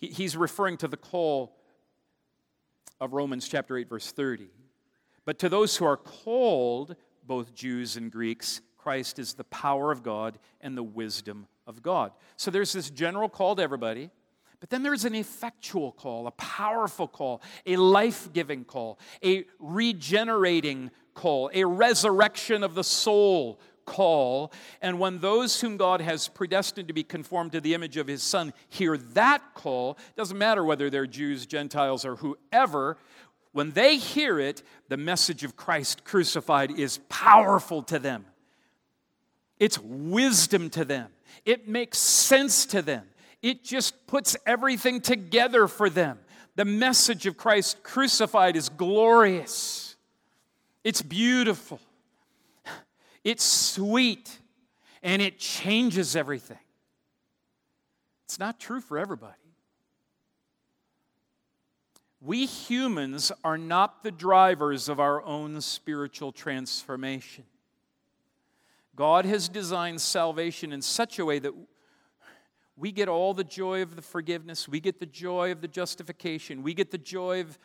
He, 0.00 0.08
he's 0.08 0.36
referring 0.36 0.78
to 0.78 0.88
the 0.88 0.96
call 0.96 1.56
of 3.00 3.12
Romans 3.12 3.48
chapter 3.48 3.76
8 3.76 3.88
verse 3.88 4.10
30. 4.10 4.48
But 5.24 5.38
to 5.40 5.48
those 5.48 5.76
who 5.76 5.84
are 5.84 5.96
called, 5.96 6.96
both 7.24 7.54
Jews 7.54 7.96
and 7.96 8.10
Greeks, 8.10 8.62
Christ 8.76 9.18
is 9.18 9.34
the 9.34 9.44
power 9.44 9.92
of 9.92 10.02
God 10.02 10.38
and 10.60 10.76
the 10.76 10.82
wisdom 10.82 11.46
of 11.66 11.82
God. 11.82 12.12
So 12.36 12.50
there's 12.50 12.72
this 12.72 12.90
general 12.90 13.28
call 13.28 13.54
to 13.56 13.62
everybody, 13.62 14.10
but 14.58 14.70
then 14.70 14.82
there's 14.82 15.04
an 15.04 15.14
effectual 15.14 15.92
call, 15.92 16.26
a 16.26 16.32
powerful 16.32 17.06
call, 17.06 17.42
a 17.66 17.76
life 17.76 18.32
giving 18.32 18.64
call, 18.64 18.98
a 19.24 19.44
regenerating 19.58 20.90
call, 21.14 21.50
a 21.52 21.64
resurrection 21.64 22.62
of 22.62 22.74
the 22.74 22.84
soul 22.84 23.60
call. 23.86 24.52
And 24.80 24.98
when 24.98 25.18
those 25.18 25.60
whom 25.60 25.76
God 25.76 26.00
has 26.00 26.28
predestined 26.28 26.88
to 26.88 26.94
be 26.94 27.02
conformed 27.02 27.52
to 27.52 27.60
the 27.60 27.74
image 27.74 27.96
of 27.96 28.06
his 28.06 28.22
Son 28.22 28.52
hear 28.68 28.96
that 28.96 29.42
call, 29.54 29.98
doesn't 30.16 30.38
matter 30.38 30.64
whether 30.64 30.90
they're 30.90 31.06
Jews, 31.06 31.46
Gentiles, 31.46 32.04
or 32.04 32.16
whoever, 32.16 32.96
when 33.52 33.72
they 33.72 33.96
hear 33.96 34.38
it, 34.38 34.62
the 34.88 34.96
message 34.96 35.44
of 35.44 35.56
Christ 35.56 36.04
crucified 36.04 36.78
is 36.78 36.98
powerful 37.08 37.82
to 37.84 37.98
them. 37.98 38.24
It's 39.58 39.78
wisdom 39.78 40.70
to 40.70 40.84
them. 40.84 41.10
It 41.44 41.68
makes 41.68 41.98
sense 41.98 42.66
to 42.66 42.82
them 42.82 43.06
it 43.42 43.64
just 43.64 44.06
puts 44.06 44.36
everything 44.46 45.00
together 45.00 45.66
for 45.66 45.88
them. 45.88 46.18
The 46.56 46.64
message 46.64 47.26
of 47.26 47.36
Christ 47.36 47.82
crucified 47.82 48.56
is 48.56 48.68
glorious, 48.68 49.96
it's 50.84 51.02
beautiful, 51.02 51.80
it's 53.24 53.44
sweet, 53.44 54.38
and 55.02 55.20
it 55.20 55.38
changes 55.38 56.16
everything. 56.16 56.58
It's 58.24 58.38
not 58.38 58.60
true 58.60 58.80
for 58.80 58.98
everybody. 58.98 59.34
We 62.20 62.44
humans 62.46 63.32
are 63.42 63.58
not 63.58 64.02
the 64.02 64.10
drivers 64.10 64.88
of 64.88 65.00
our 65.00 65.22
own 65.24 65.60
spiritual 65.62 66.32
transformation. 66.32 67.44
God 68.94 69.24
has 69.24 69.48
designed 69.48 70.00
salvation 70.00 70.72
in 70.72 70.82
such 70.82 71.18
a 71.18 71.24
way 71.24 71.38
that 71.38 71.54
we 72.76 72.92
get 72.92 73.08
all 73.08 73.34
the 73.34 73.44
joy 73.44 73.82
of 73.82 73.96
the 73.96 74.02
forgiveness. 74.02 74.68
We 74.68 74.80
get 74.80 75.00
the 75.00 75.06
joy 75.06 75.50
of 75.52 75.60
the 75.60 75.68
justification. 75.68 76.62
We 76.62 76.74
get 76.74 76.90
the 76.90 76.98
joy 76.98 77.40
of 77.40 77.58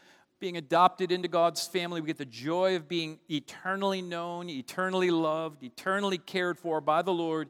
being 0.46 0.58
adopted 0.58 1.12
into 1.12 1.28
God's 1.28 1.66
family. 1.66 2.02
We 2.02 2.06
get 2.06 2.20
the 2.20 2.24
joy 2.24 2.76
of 2.76 2.88
being 2.88 3.18
eternally 3.32 4.04
known, 4.04 4.48
eternally 4.48 5.10
loved, 5.10 5.64
eternally 5.64 6.20
cared 6.20 6.60
for 6.60 6.82
by 6.82 7.02
the 7.02 7.12
Lord. 7.12 7.50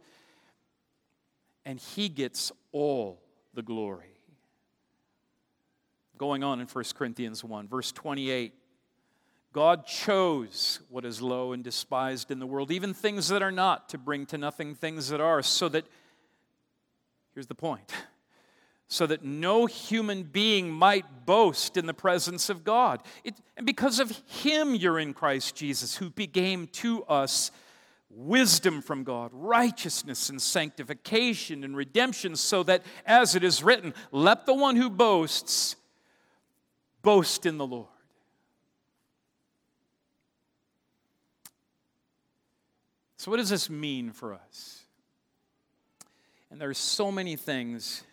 And 1.66 1.78
He 1.78 2.08
gets 2.08 2.54
all 2.72 3.22
the 3.54 3.62
glory. 3.62 4.18
Going 6.18 6.42
on 6.42 6.62
in 6.62 6.68
1 6.68 6.86
Corinthians 6.98 7.44
1, 7.44 7.68
verse 7.68 7.92
28. 7.92 8.54
God 9.52 9.86
chose 9.86 10.80
what 10.88 11.04
is 11.04 11.22
low 11.22 11.52
and 11.52 11.66
despised 11.66 12.32
in 12.32 12.40
the 12.40 12.48
world, 12.48 12.72
even 12.72 12.94
things 12.94 13.28
that 13.28 13.42
are 13.42 13.52
not, 13.52 13.90
to 13.90 13.98
bring 13.98 14.26
to 14.28 14.38
nothing 14.38 14.74
things 14.74 15.10
that 15.10 15.20
are, 15.20 15.44
so 15.44 15.68
that 15.68 15.84
Here's 17.34 17.48
the 17.48 17.56
point 17.56 17.92
so 18.88 19.08
that 19.08 19.24
no 19.24 19.66
human 19.66 20.24
being 20.24 20.72
might 20.72 21.26
boast 21.26 21.76
in 21.76 21.86
the 21.86 21.94
presence 21.94 22.50
of 22.50 22.64
God. 22.64 23.02
It, 23.24 23.36
and 23.58 23.66
because 23.66 24.00
of 24.00 24.12
him, 24.28 24.76
you're 24.76 25.00
in 25.00 25.14
Christ 25.14 25.56
Jesus, 25.56 25.96
who 25.96 26.10
became 26.10 26.68
to 26.68 27.04
us 27.06 27.52
wisdom 28.10 28.82
from 28.82 29.04
God, 29.04 29.32
righteousness 29.34 30.30
and 30.30 30.42
sanctification 30.42 31.64
and 31.64 31.76
redemption, 31.76 32.36
so 32.36 32.64
that, 32.64 32.84
as 33.06 33.36
it 33.36 33.44
is 33.44 33.64
written, 33.64 33.94
let 34.12 34.46
the 34.46 34.54
one 34.54 34.76
who 34.76 34.90
boasts 34.90 35.76
boast 37.02 37.46
in 37.46 37.58
the 37.58 37.68
Lord. 37.68 37.88
So, 43.18 43.32
what 43.32 43.38
does 43.38 43.50
this 43.50 43.72
mean 43.72 44.12
for 44.12 44.36
us? 44.36 44.84
And 46.52 46.62
there 46.62 46.70
are 46.70 46.76
so 46.76 47.12
many 47.12 47.36
things, 47.36 48.04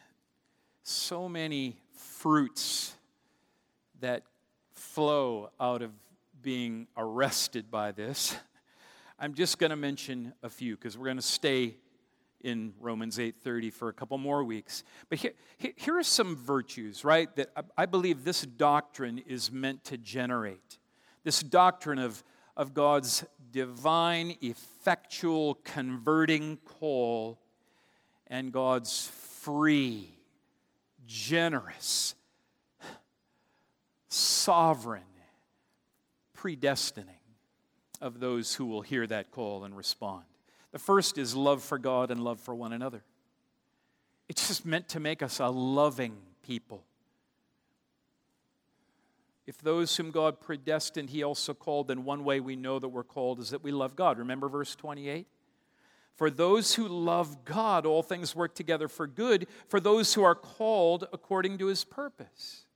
so 0.83 1.29
many 1.29 1.77
fruits 1.95 2.95
that 4.01 4.25
flow 4.75 5.51
out 5.61 5.83
of 5.83 5.93
being 6.43 6.87
arrested 6.97 7.71
by 7.71 7.93
this. 7.93 8.37
I'm 9.19 9.35
just 9.35 9.59
going 9.59 9.71
to 9.71 9.77
mention 9.77 10.35
a 10.43 10.49
few 10.49 10.77
because 10.77 10.99
we're 10.99 11.05
going 11.07 11.17
to 11.17 11.23
stay 11.23 11.77
in 12.43 12.75
Romans 12.81 13.19
8:30 13.19 13.73
for 13.73 13.89
a 13.89 13.93
couple 13.93 14.19
more 14.19 14.43
weeks. 14.43 14.83
But 15.09 15.19
here, 15.19 15.33
here 15.57 15.97
are 15.97 16.03
some 16.03 16.37
virtues, 16.37 17.05
right, 17.05 17.35
that 17.37 17.51
I 17.77 17.87
believe 17.87 18.25
this 18.25 18.43
doctrine 18.43 19.19
is 19.19 19.53
meant 19.53 19.85
to 19.85 19.97
generate. 19.97 20.79
This 21.23 21.41
doctrine 21.41 22.01
of, 22.01 22.25
of 22.57 22.75
God's 22.75 23.25
divine, 23.53 24.37
effectual, 24.41 25.55
converting 25.63 26.57
call 26.65 27.39
and 28.27 28.53
God's 28.53 29.07
free, 29.07 30.11
generous, 31.13 32.15
sovereign 34.09 35.03
predestining 36.37 37.21
of 38.01 38.19
those 38.19 38.55
who 38.55 38.65
will 38.65 38.81
hear 38.81 39.07
that 39.07 39.31
call 39.31 39.65
and 39.65 39.77
respond. 39.77 40.25
The 40.73 40.79
first 40.79 41.19
is 41.19 41.37
love 41.37 41.63
for 41.63 41.79
God 41.79 42.11
and 42.11 42.25
love 42.25 42.41
for 42.41 42.55
one 42.55 42.73
another. 42.73 43.03
It's 44.29 44.49
just 44.49 44.65
meant 44.65 44.89
to 44.89 45.01
make 45.01 45.23
us 45.23 45.39
a 45.39 45.49
loving 45.49 46.17
people. 46.43 46.83
If 49.47 49.59
those 49.59 49.95
whom 49.97 50.13
God 50.13 50.41
predestined, 50.41 51.11
He 51.11 51.23
also 51.23 51.53
called, 51.53 51.89
then 51.89 52.05
one 52.05 52.25
way 52.25 52.41
we 52.41 52.57
know 52.57 52.79
that 52.79 52.89
we're 52.89 53.05
called 53.05 53.39
is 53.39 53.51
that 53.51 53.63
we 53.63 53.71
love 53.71 53.97
God. 53.97 54.19
Remember 54.19 54.49
verse 54.49 54.75
28? 54.75 55.27
For 56.15 56.31
those 56.31 56.75
who 56.75 56.87
love 56.89 57.45
God, 57.45 57.87
all 57.87 58.03
things 58.03 58.37
work 58.37 58.55
together 58.55 58.89
for 58.89 59.07
good, 59.07 59.47
for 59.69 59.81
those 59.81 60.15
who 60.15 60.23
are 60.23 60.35
called 60.35 61.07
according 61.13 61.59
to 61.59 61.67
his 61.67 61.85
purpose. 61.85 62.67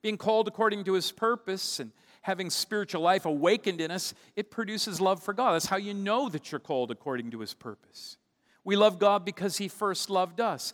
Being 0.00 0.16
called 0.16 0.46
according 0.46 0.84
to 0.84 0.92
his 0.92 1.10
purpose 1.10 1.80
and 1.80 1.90
having 2.22 2.50
spiritual 2.50 3.02
life 3.02 3.24
awakened 3.24 3.80
in 3.80 3.90
us, 3.90 4.14
it 4.36 4.50
produces 4.50 5.00
love 5.00 5.22
for 5.22 5.34
God. 5.34 5.52
That's 5.52 5.66
how 5.66 5.76
you 5.76 5.94
know 5.94 6.28
that 6.28 6.52
you're 6.52 6.60
called 6.60 6.90
according 6.90 7.30
to 7.32 7.40
his 7.40 7.54
purpose. 7.54 8.16
We 8.64 8.76
love 8.76 8.98
God 8.98 9.24
because 9.24 9.56
he 9.56 9.66
first 9.66 10.10
loved 10.10 10.40
us. 10.40 10.72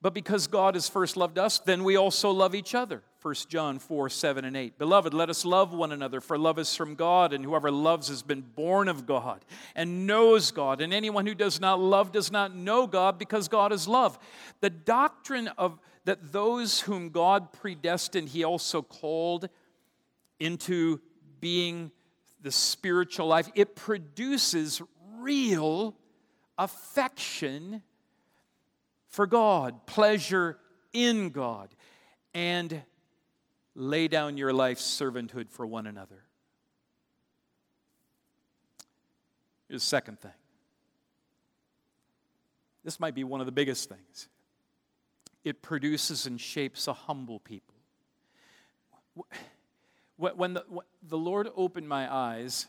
But 0.00 0.14
because 0.14 0.46
God 0.46 0.74
has 0.74 0.88
first 0.88 1.16
loved 1.16 1.38
us, 1.38 1.58
then 1.58 1.82
we 1.82 1.96
also 1.96 2.30
love 2.30 2.54
each 2.54 2.74
other. 2.74 3.02
1 3.20 3.34
John 3.48 3.80
4, 3.80 4.08
7, 4.08 4.44
and 4.44 4.56
8. 4.56 4.78
Beloved, 4.78 5.12
let 5.12 5.28
us 5.28 5.44
love 5.44 5.72
one 5.74 5.90
another, 5.90 6.20
for 6.20 6.38
love 6.38 6.56
is 6.60 6.76
from 6.76 6.94
God, 6.94 7.32
and 7.32 7.44
whoever 7.44 7.68
loves 7.70 8.06
has 8.08 8.22
been 8.22 8.42
born 8.42 8.86
of 8.86 9.06
God 9.06 9.44
and 9.74 10.06
knows 10.06 10.52
God. 10.52 10.80
And 10.80 10.94
anyone 10.94 11.26
who 11.26 11.34
does 11.34 11.60
not 11.60 11.80
love 11.80 12.12
does 12.12 12.30
not 12.30 12.54
know 12.54 12.86
God, 12.86 13.18
because 13.18 13.48
God 13.48 13.72
is 13.72 13.88
love. 13.88 14.16
The 14.60 14.70
doctrine 14.70 15.48
of 15.58 15.80
that 16.04 16.32
those 16.32 16.80
whom 16.80 17.10
God 17.10 17.52
predestined, 17.52 18.28
he 18.28 18.44
also 18.44 18.82
called 18.82 19.48
into 20.38 21.00
being 21.40 21.90
the 22.40 22.52
spiritual 22.52 23.26
life, 23.26 23.50
it 23.54 23.74
produces 23.74 24.80
real 25.18 25.96
affection 26.56 27.82
for 29.08 29.26
God, 29.26 29.86
pleasure 29.86 30.58
in 30.92 31.30
God, 31.30 31.68
and 32.34 32.82
lay 33.74 34.08
down 34.08 34.36
your 34.36 34.52
life's 34.52 34.82
servanthood 34.82 35.50
for 35.50 35.66
one 35.66 35.86
another. 35.86 36.24
Here's 39.68 39.82
the 39.82 39.86
second 39.86 40.20
thing. 40.20 40.32
This 42.84 42.98
might 42.98 43.14
be 43.14 43.24
one 43.24 43.40
of 43.40 43.46
the 43.46 43.52
biggest 43.52 43.88
things. 43.88 44.28
It 45.44 45.62
produces 45.62 46.26
and 46.26 46.40
shapes 46.40 46.88
a 46.88 46.92
humble 46.92 47.38
people. 47.38 47.74
When 50.16 50.54
the, 50.54 50.64
when 50.68 50.86
the 51.02 51.18
Lord 51.18 51.48
opened 51.54 51.88
my 51.88 52.12
eyes 52.12 52.66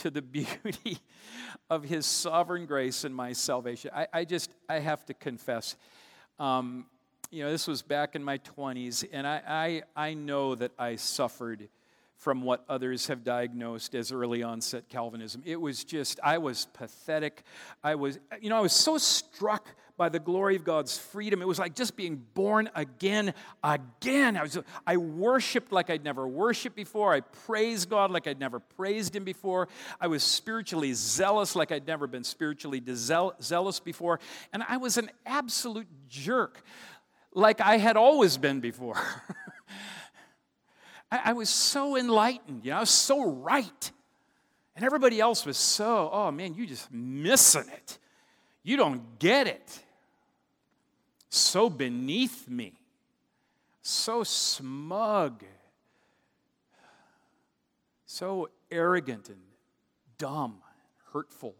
to 0.00 0.10
the 0.10 0.22
beauty 0.22 0.98
of 1.68 1.84
His 1.84 2.06
sovereign 2.06 2.66
grace 2.66 3.04
and 3.04 3.14
my 3.14 3.32
salvation, 3.32 3.90
I, 3.94 4.06
I 4.12 4.24
just, 4.24 4.50
I 4.68 4.78
have 4.78 5.04
to 5.06 5.14
confess, 5.14 5.76
um, 6.38 6.86
you 7.30 7.44
know, 7.44 7.50
this 7.50 7.66
was 7.66 7.82
back 7.82 8.16
in 8.16 8.24
my 8.24 8.38
20s, 8.38 9.04
and 9.12 9.26
I, 9.26 9.82
I, 9.96 10.08
I 10.08 10.14
know 10.14 10.54
that 10.54 10.72
I 10.78 10.96
suffered 10.96 11.68
from 12.16 12.42
what 12.42 12.64
others 12.68 13.06
have 13.06 13.24
diagnosed 13.24 13.94
as 13.94 14.12
early 14.12 14.42
onset 14.42 14.88
Calvinism. 14.90 15.42
It 15.46 15.58
was 15.58 15.84
just, 15.84 16.20
I 16.22 16.36
was 16.36 16.66
pathetic. 16.74 17.44
I 17.82 17.94
was, 17.94 18.18
you 18.42 18.50
know, 18.50 18.58
I 18.58 18.60
was 18.60 18.74
so 18.74 18.98
struck 18.98 19.68
by 20.00 20.08
the 20.08 20.18
glory 20.18 20.56
of 20.56 20.64
God's 20.64 20.96
freedom. 20.96 21.42
It 21.42 21.46
was 21.46 21.58
like 21.58 21.74
just 21.74 21.94
being 21.94 22.24
born 22.32 22.70
again, 22.74 23.34
again. 23.62 24.34
I, 24.34 24.44
was, 24.44 24.58
I 24.86 24.96
worshiped 24.96 25.72
like 25.72 25.90
I'd 25.90 26.02
never 26.02 26.26
worshiped 26.26 26.74
before. 26.74 27.12
I 27.12 27.20
praised 27.20 27.90
God 27.90 28.10
like 28.10 28.26
I'd 28.26 28.40
never 28.40 28.60
praised 28.60 29.14
Him 29.14 29.24
before. 29.24 29.68
I 30.00 30.06
was 30.06 30.22
spiritually 30.22 30.94
zealous 30.94 31.54
like 31.54 31.70
I'd 31.70 31.86
never 31.86 32.06
been 32.06 32.24
spiritually 32.24 32.82
zealous 32.88 33.78
before. 33.78 34.20
And 34.54 34.64
I 34.66 34.78
was 34.78 34.96
an 34.96 35.10
absolute 35.26 35.86
jerk 36.08 36.62
like 37.34 37.60
I 37.60 37.76
had 37.76 37.98
always 37.98 38.38
been 38.38 38.60
before. 38.60 38.96
I, 41.12 41.20
I, 41.26 41.32
was 41.34 41.50
so 41.50 41.98
enlightened, 41.98 42.64
you 42.64 42.70
know, 42.70 42.78
I 42.78 42.80
was 42.80 42.88
so 42.88 43.30
right. 43.30 43.92
And 44.74 44.82
everybody 44.82 45.20
else 45.20 45.44
was 45.44 45.58
so, 45.58 46.08
oh 46.10 46.30
man, 46.30 46.54
you're 46.54 46.64
just 46.64 46.90
missing 46.90 47.68
it. 47.68 47.98
You 48.62 48.78
don't 48.78 49.18
get 49.18 49.46
it. 49.46 49.82
So 51.30 51.70
beneath 51.70 52.48
me, 52.48 52.74
so 53.82 54.24
smug, 54.24 55.44
so 58.04 58.50
arrogant 58.68 59.28
and 59.28 59.40
dumb, 60.18 60.60
hurtful. 61.12 61.54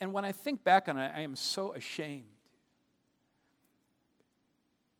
And 0.00 0.12
when 0.12 0.24
I 0.24 0.30
think 0.30 0.62
back 0.62 0.88
on 0.88 0.96
it, 0.96 1.10
I 1.14 1.22
am 1.22 1.34
so 1.34 1.72
ashamed. 1.72 2.24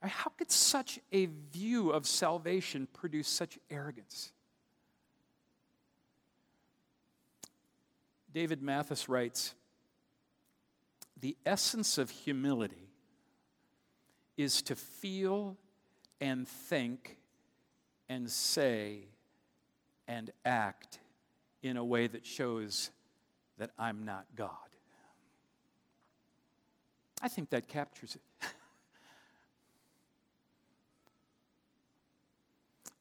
How 0.03 0.31
could 0.31 0.51
such 0.51 0.99
a 1.12 1.26
view 1.26 1.91
of 1.91 2.05
salvation 2.07 2.89
produce 2.93 3.29
such 3.29 3.61
arrogance? 3.70 4.33
David 8.33 8.61
Mathis 8.61 9.09
writes 9.09 9.55
The 11.20 11.37
essence 11.47 11.97
of 11.97 12.11
humility 12.11 12.88
is 14.39 14.62
to 14.62 14.74
feel 14.76 15.59
and 16.20 16.49
think 16.49 17.18
and 18.09 18.30
say 18.30 19.01
and 20.07 20.30
act 20.45 21.01
in 21.62 21.76
a 21.76 21.84
way 21.84 22.07
that 22.07 22.24
shows 22.24 22.91
that 23.59 23.70
I'm 23.78 24.05
not 24.05 24.24
God. 24.36 24.51
I 27.20 27.28
think 27.28 27.51
that 27.51 27.66
captures 27.66 28.14
it. 28.14 28.22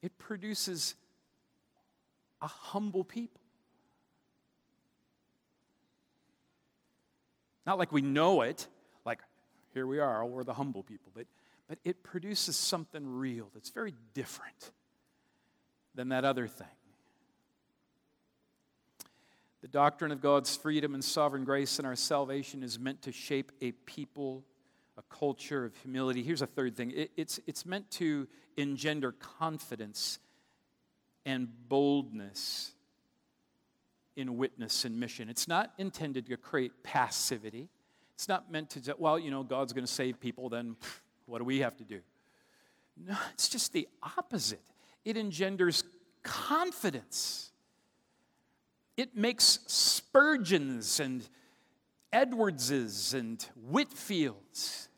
it 0.02 0.18
produces 0.18 0.96
a 2.42 2.48
humble 2.48 3.04
people. 3.04 3.40
Not 7.64 7.78
like 7.78 7.92
we 7.92 8.02
know 8.02 8.42
it, 8.42 8.66
here 9.78 9.86
we 9.86 10.00
are, 10.00 10.26
we're 10.26 10.42
the 10.42 10.54
humble 10.54 10.82
people, 10.82 11.12
but, 11.14 11.26
but 11.68 11.78
it 11.84 12.02
produces 12.02 12.56
something 12.56 13.06
real 13.06 13.48
that's 13.54 13.70
very 13.70 13.94
different 14.12 14.72
than 15.94 16.08
that 16.08 16.24
other 16.24 16.48
thing. 16.48 16.66
The 19.62 19.68
doctrine 19.68 20.10
of 20.10 20.20
God's 20.20 20.56
freedom 20.56 20.94
and 20.94 21.04
sovereign 21.04 21.44
grace 21.44 21.78
in 21.78 21.84
our 21.84 21.94
salvation 21.94 22.64
is 22.64 22.76
meant 22.76 23.02
to 23.02 23.12
shape 23.12 23.52
a 23.60 23.70
people 23.70 24.42
a 24.96 25.02
culture 25.14 25.64
of 25.64 25.76
humility. 25.76 26.24
Here's 26.24 26.42
a 26.42 26.46
third 26.46 26.76
thing 26.76 26.90
it, 26.90 27.12
it's, 27.16 27.38
it's 27.46 27.64
meant 27.64 27.88
to 27.92 28.26
engender 28.56 29.12
confidence 29.12 30.18
and 31.24 31.46
boldness 31.68 32.72
in 34.16 34.38
witness 34.38 34.84
and 34.84 34.98
mission. 34.98 35.28
It's 35.28 35.46
not 35.46 35.72
intended 35.78 36.26
to 36.26 36.36
create 36.36 36.82
passivity. 36.82 37.68
It's 38.18 38.26
not 38.26 38.50
meant 38.50 38.70
to, 38.70 38.96
well, 38.98 39.16
you 39.16 39.30
know, 39.30 39.44
God's 39.44 39.72
going 39.72 39.86
to 39.86 39.92
save 39.92 40.18
people, 40.18 40.48
then 40.48 40.74
what 41.26 41.38
do 41.38 41.44
we 41.44 41.60
have 41.60 41.76
to 41.76 41.84
do? 41.84 42.00
No, 42.96 43.16
it's 43.32 43.48
just 43.48 43.72
the 43.72 43.86
opposite. 44.02 44.60
It 45.04 45.16
engenders 45.16 45.84
confidence. 46.24 47.52
It 48.96 49.16
makes 49.16 49.60
Spurgeons 49.68 50.98
and 50.98 51.28
Edwardses 52.12 53.14
and 53.14 53.46
Whitefields. 53.70 54.88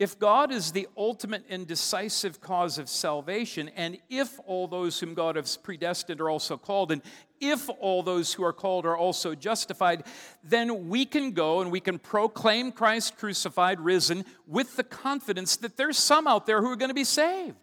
if 0.00 0.18
God 0.18 0.50
is 0.50 0.72
the 0.72 0.88
ultimate 0.96 1.44
and 1.50 1.66
decisive 1.66 2.40
cause 2.40 2.78
of 2.78 2.88
salvation, 2.88 3.68
and 3.76 3.98
if 4.08 4.40
all 4.46 4.66
those 4.66 4.98
whom 4.98 5.12
God 5.12 5.36
has 5.36 5.58
predestined 5.58 6.22
are 6.22 6.30
also 6.30 6.56
called, 6.56 6.90
and 6.90 7.02
if 7.40 7.68
all 7.80 8.02
those 8.02 8.32
who 8.34 8.44
are 8.44 8.52
called 8.52 8.86
are 8.86 8.96
also 8.96 9.34
justified, 9.34 10.04
then 10.44 10.88
we 10.88 11.04
can 11.04 11.32
go 11.32 11.60
and 11.60 11.70
we 11.70 11.80
can 11.80 11.98
proclaim 11.98 12.72
Christ 12.72 13.16
crucified, 13.16 13.80
risen, 13.80 14.24
with 14.46 14.76
the 14.76 14.84
confidence 14.84 15.56
that 15.56 15.76
there's 15.76 15.98
some 15.98 16.26
out 16.26 16.46
there 16.46 16.60
who 16.60 16.70
are 16.70 16.76
going 16.76 16.90
to 16.90 16.94
be 16.94 17.04
saved. 17.04 17.56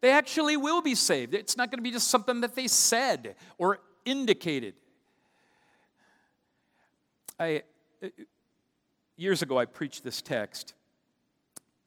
They 0.00 0.10
actually 0.10 0.56
will 0.56 0.82
be 0.82 0.94
saved. 0.94 1.34
It's 1.34 1.56
not 1.56 1.70
going 1.70 1.78
to 1.78 1.82
be 1.82 1.90
just 1.90 2.08
something 2.08 2.40
that 2.40 2.54
they 2.54 2.66
said 2.66 3.36
or 3.58 3.80
indicated. 4.04 4.74
I, 7.38 7.62
years 9.16 9.42
ago, 9.42 9.58
I 9.58 9.66
preached 9.66 10.04
this 10.04 10.20
text 10.20 10.74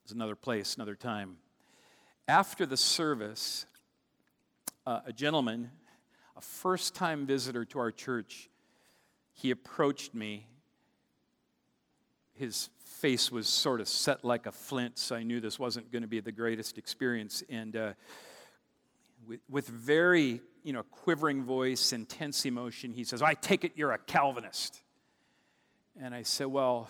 it's 0.04 0.12
another 0.12 0.36
place, 0.36 0.76
another 0.76 0.96
time. 0.96 1.38
After 2.28 2.66
the 2.66 2.76
service, 2.76 3.66
uh, 4.86 5.00
a 5.06 5.14
gentleman, 5.14 5.72
a 6.36 6.42
first 6.42 6.96
time 6.96 7.26
visitor 7.26 7.66
to 7.66 7.80
our 7.80 7.92
church, 7.92 8.50
he 9.34 9.52
approached 9.52 10.14
me. 10.14 10.48
His 12.34 12.70
face 12.80 13.32
was 13.32 13.48
sort 13.48 13.82
of 13.82 13.88
set 13.88 14.24
like 14.24 14.46
a 14.46 14.52
flint, 14.52 14.98
so 14.98 15.16
I 15.16 15.24
knew 15.24 15.40
this 15.40 15.60
wasn't 15.60 15.92
going 15.92 16.02
to 16.02 16.08
be 16.08 16.20
the 16.20 16.32
greatest 16.32 16.78
experience. 16.78 17.44
And 17.50 17.76
uh, 17.76 17.94
with, 19.28 19.40
with 19.50 19.68
very 19.68 20.42
you 20.64 20.74
know, 20.74 20.84
quivering 20.84 21.44
voice, 21.44 21.94
intense 21.94 22.46
emotion, 22.46 22.94
he 22.94 23.04
says, 23.04 23.22
I 23.22 23.34
take 23.34 23.64
it 23.64 23.74
you're 23.76 23.92
a 23.92 23.98
Calvinist. 23.98 24.82
And 26.02 26.16
I 26.16 26.24
said, 26.24 26.48
Well, 26.48 26.90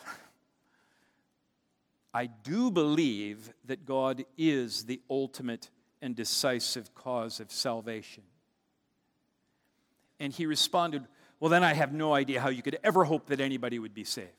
I 2.14 2.28
do 2.28 2.70
believe 2.70 3.52
that 3.66 3.86
God 3.86 4.24
is 4.38 4.86
the 4.86 5.02
ultimate 5.10 5.70
and 6.02 6.16
decisive 6.16 6.94
cause 6.94 7.40
of 7.40 7.52
salvation. 7.52 8.24
And 10.24 10.32
he 10.32 10.46
responded, 10.46 11.06
Well, 11.42 11.50
then 11.50 11.66
I 11.66 11.74
have 11.74 11.92
no 11.92 12.14
idea 12.14 12.40
how 12.40 12.48
you 12.48 12.62
could 12.62 12.80
ever 12.82 13.04
hope 13.04 13.28
that 13.28 13.42
anybody 13.42 13.78
would 13.78 13.94
be 13.94 14.06
saved. 14.06 14.30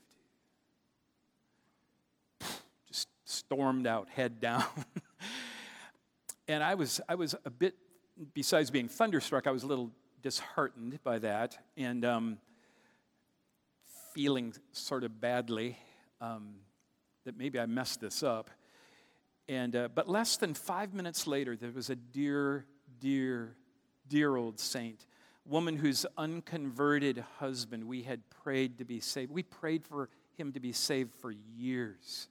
Just 2.87 3.07
stormed 3.23 3.85
out, 3.85 4.09
head 4.09 4.39
down. 4.41 4.63
and 6.47 6.63
I 6.63 6.73
was, 6.73 7.01
I 7.07 7.13
was 7.13 7.35
a 7.45 7.51
bit, 7.51 7.75
besides 8.33 8.71
being 8.71 8.87
thunderstruck, 8.87 9.45
I 9.45 9.51
was 9.51 9.61
a 9.61 9.67
little 9.67 9.91
disheartened 10.23 10.97
by 11.03 11.19
that 11.19 11.55
and 11.77 12.03
um, 12.03 12.39
feeling 14.15 14.55
sort 14.71 15.03
of 15.03 15.21
badly. 15.21 15.77
Um, 16.19 16.55
that 17.25 17.37
maybe 17.37 17.59
I 17.59 17.67
messed 17.67 18.01
this 18.01 18.23
up. 18.23 18.49
And, 19.47 19.75
uh, 19.75 19.89
but 19.93 20.09
less 20.09 20.37
than 20.37 20.55
five 20.55 20.95
minutes 20.95 21.27
later, 21.27 21.55
there 21.55 21.69
was 21.71 21.91
a 21.91 21.95
dear, 21.95 22.65
dear, 22.99 23.55
dear 24.07 24.35
old 24.35 24.59
saint, 24.59 25.05
woman 25.45 25.77
whose 25.77 26.05
unconverted 26.17 27.23
husband 27.39 27.85
we 27.85 28.03
had 28.03 28.21
prayed 28.29 28.79
to 28.79 28.85
be 28.85 28.99
saved. 28.99 29.31
We 29.31 29.43
prayed 29.43 29.85
for 29.85 30.09
him 30.37 30.51
to 30.53 30.59
be 30.59 30.71
saved 30.71 31.13
for 31.13 31.31
years. 31.31 32.27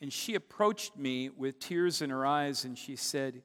And 0.00 0.12
she 0.12 0.34
approached 0.34 0.96
me 0.96 1.30
with 1.30 1.58
tears 1.58 2.02
in 2.02 2.10
her 2.10 2.26
eyes 2.26 2.64
and 2.64 2.78
she 2.78 2.96
said, 2.96 3.42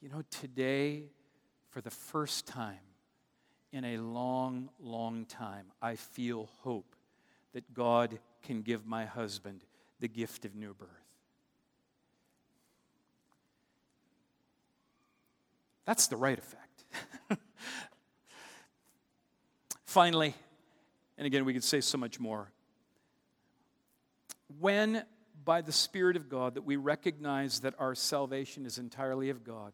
You 0.00 0.08
know, 0.08 0.22
today, 0.30 1.04
for 1.70 1.80
the 1.80 1.90
first 1.90 2.46
time 2.46 2.78
in 3.72 3.84
a 3.84 3.96
long, 3.98 4.70
long 4.78 5.24
time, 5.24 5.66
I 5.80 5.96
feel 5.96 6.48
hope 6.60 6.94
that 7.54 7.72
God 7.74 8.18
can 8.42 8.62
give 8.62 8.86
my 8.86 9.04
husband 9.04 9.64
the 10.00 10.08
gift 10.08 10.44
of 10.44 10.54
new 10.54 10.74
birth. 10.74 11.01
That's 15.84 16.06
the 16.06 16.16
right 16.16 16.38
effect. 16.38 16.84
Finally, 19.84 20.34
and 21.18 21.26
again, 21.26 21.44
we 21.44 21.52
could 21.52 21.64
say 21.64 21.80
so 21.80 21.98
much 21.98 22.18
more. 22.18 22.50
When, 24.60 25.04
by 25.44 25.60
the 25.60 25.72
Spirit 25.72 26.16
of 26.16 26.28
God, 26.28 26.54
that 26.54 26.62
we 26.62 26.76
recognize 26.76 27.60
that 27.60 27.74
our 27.78 27.94
salvation 27.94 28.64
is 28.64 28.78
entirely 28.78 29.30
of 29.30 29.44
God, 29.44 29.72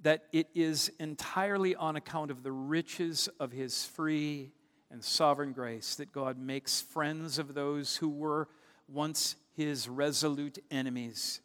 that 0.00 0.24
it 0.32 0.48
is 0.54 0.90
entirely 0.98 1.74
on 1.74 1.96
account 1.96 2.30
of 2.30 2.42
the 2.42 2.52
riches 2.52 3.28
of 3.40 3.52
His 3.52 3.84
free 3.84 4.52
and 4.90 5.04
sovereign 5.04 5.52
grace 5.52 5.94
that 5.96 6.12
God 6.12 6.38
makes 6.38 6.80
friends 6.80 7.38
of 7.38 7.54
those 7.54 7.96
who 7.96 8.08
were 8.08 8.48
once 8.88 9.36
his 9.54 9.88
resolute 9.88 10.58
enemies, 10.70 11.40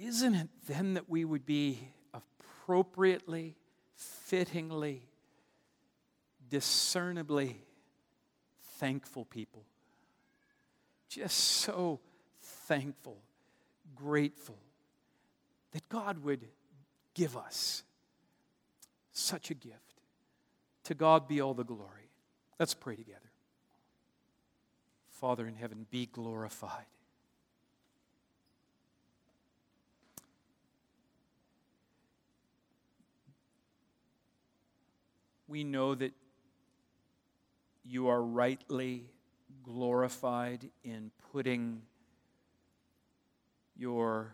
isn't 0.00 0.34
it 0.34 0.48
then 0.66 0.94
that 0.94 1.10
we 1.10 1.24
would 1.24 1.44
be 1.44 1.88
appropriately, 2.72 3.54
fittingly, 3.94 5.02
discernibly 6.48 7.60
thankful 8.78 9.26
people? 9.26 9.62
Just 11.08 11.36
so 11.36 12.00
thankful, 12.40 13.18
grateful 13.94 14.56
that 15.72 15.86
God 15.90 16.24
would 16.24 16.48
give 17.12 17.36
us 17.36 17.82
such 19.12 19.50
a 19.50 19.54
gift. 19.54 19.76
To 20.84 20.94
God 20.94 21.28
be 21.28 21.42
all 21.42 21.52
the 21.52 21.64
glory. 21.64 22.08
Let's 22.58 22.72
pray 22.72 22.96
together. 22.96 23.18
Father 25.10 25.46
in 25.46 25.54
heaven, 25.54 25.86
be 25.90 26.06
glorified. 26.06 26.86
We 35.52 35.64
know 35.64 35.94
that 35.94 36.14
you 37.84 38.08
are 38.08 38.22
rightly 38.22 39.04
glorified 39.62 40.70
in 40.82 41.10
putting 41.30 41.82
your 43.76 44.32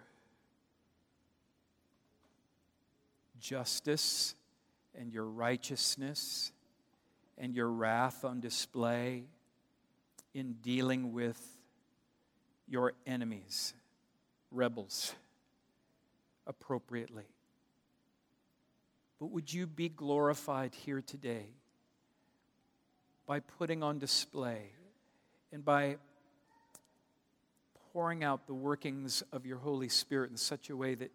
justice 3.40 4.36
and 4.96 5.12
your 5.12 5.24
righteousness 5.24 6.52
and 7.36 7.52
your 7.52 7.68
wrath 7.68 8.24
on 8.24 8.38
display 8.38 9.24
in 10.34 10.52
dealing 10.62 11.12
with 11.12 11.44
your 12.68 12.92
enemies, 13.08 13.74
rebels, 14.52 15.16
appropriately. 16.46 17.24
But 19.18 19.30
would 19.30 19.52
you 19.52 19.66
be 19.66 19.88
glorified 19.88 20.74
here 20.74 21.00
today 21.00 21.46
by 23.26 23.40
putting 23.40 23.82
on 23.82 23.98
display 23.98 24.72
and 25.52 25.64
by 25.64 25.96
pouring 27.92 28.22
out 28.22 28.46
the 28.46 28.54
workings 28.54 29.22
of 29.32 29.44
your 29.44 29.58
Holy 29.58 29.88
Spirit 29.88 30.30
in 30.30 30.36
such 30.36 30.70
a 30.70 30.76
way 30.76 30.94
that, 30.94 31.10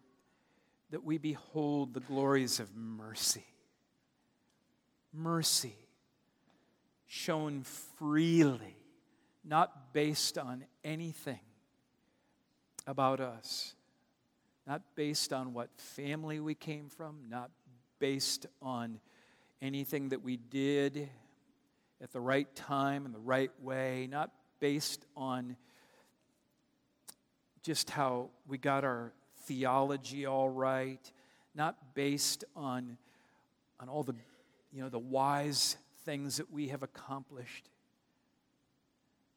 that 0.90 1.02
we 1.02 1.16
behold 1.18 1.94
the 1.94 2.00
glories 2.00 2.60
of 2.60 2.74
mercy? 2.76 3.46
Mercy 5.12 5.76
shown 7.06 7.62
freely, 7.96 8.76
not 9.44 9.92
based 9.92 10.36
on 10.36 10.64
anything 10.82 11.40
about 12.86 13.20
us, 13.20 13.74
not 14.66 14.82
based 14.94 15.32
on 15.32 15.54
what 15.54 15.70
family 15.76 16.40
we 16.40 16.54
came 16.54 16.88
from, 16.88 17.16
not 17.28 17.50
based 17.98 18.46
on 18.60 18.98
anything 19.62 20.10
that 20.10 20.22
we 20.22 20.36
did 20.36 21.08
at 22.02 22.12
the 22.12 22.20
right 22.20 22.54
time 22.54 23.06
and 23.06 23.14
the 23.14 23.20
right 23.20 23.50
way, 23.62 24.06
not 24.10 24.30
based 24.60 25.06
on 25.16 25.56
just 27.62 27.90
how 27.90 28.28
we 28.46 28.58
got 28.58 28.84
our 28.84 29.12
theology 29.44 30.26
all 30.26 30.50
right, 30.50 31.10
not 31.54 31.76
based 31.94 32.44
on, 32.54 32.98
on 33.80 33.88
all 33.88 34.02
the, 34.02 34.14
you 34.72 34.82
know, 34.82 34.88
the 34.88 34.98
wise 34.98 35.76
things 36.04 36.36
that 36.36 36.52
we 36.52 36.68
have 36.68 36.82
accomplished, 36.82 37.70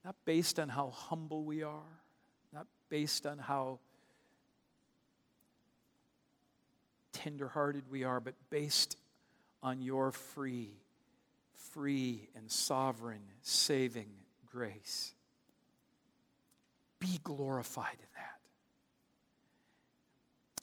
not 0.04 0.16
based 0.26 0.60
on 0.60 0.70
how 0.70 0.90
humble 0.90 1.44
we 1.44 1.64
are, 1.64 2.02
not 2.54 2.68
based 2.90 3.26
on 3.26 3.38
how 3.38 3.80
tenderhearted 7.24 7.90
we 7.90 8.04
are, 8.04 8.20
but 8.20 8.36
based 8.50 8.98
on 9.64 9.82
your 9.82 10.12
free, 10.12 10.72
free 11.72 12.30
and 12.36 12.52
sovereign 12.52 13.22
saving 13.42 14.10
grace. 14.46 15.14
Be 17.00 17.20
glorified 17.24 17.98
in 18.00 18.08
that. 18.16 18.40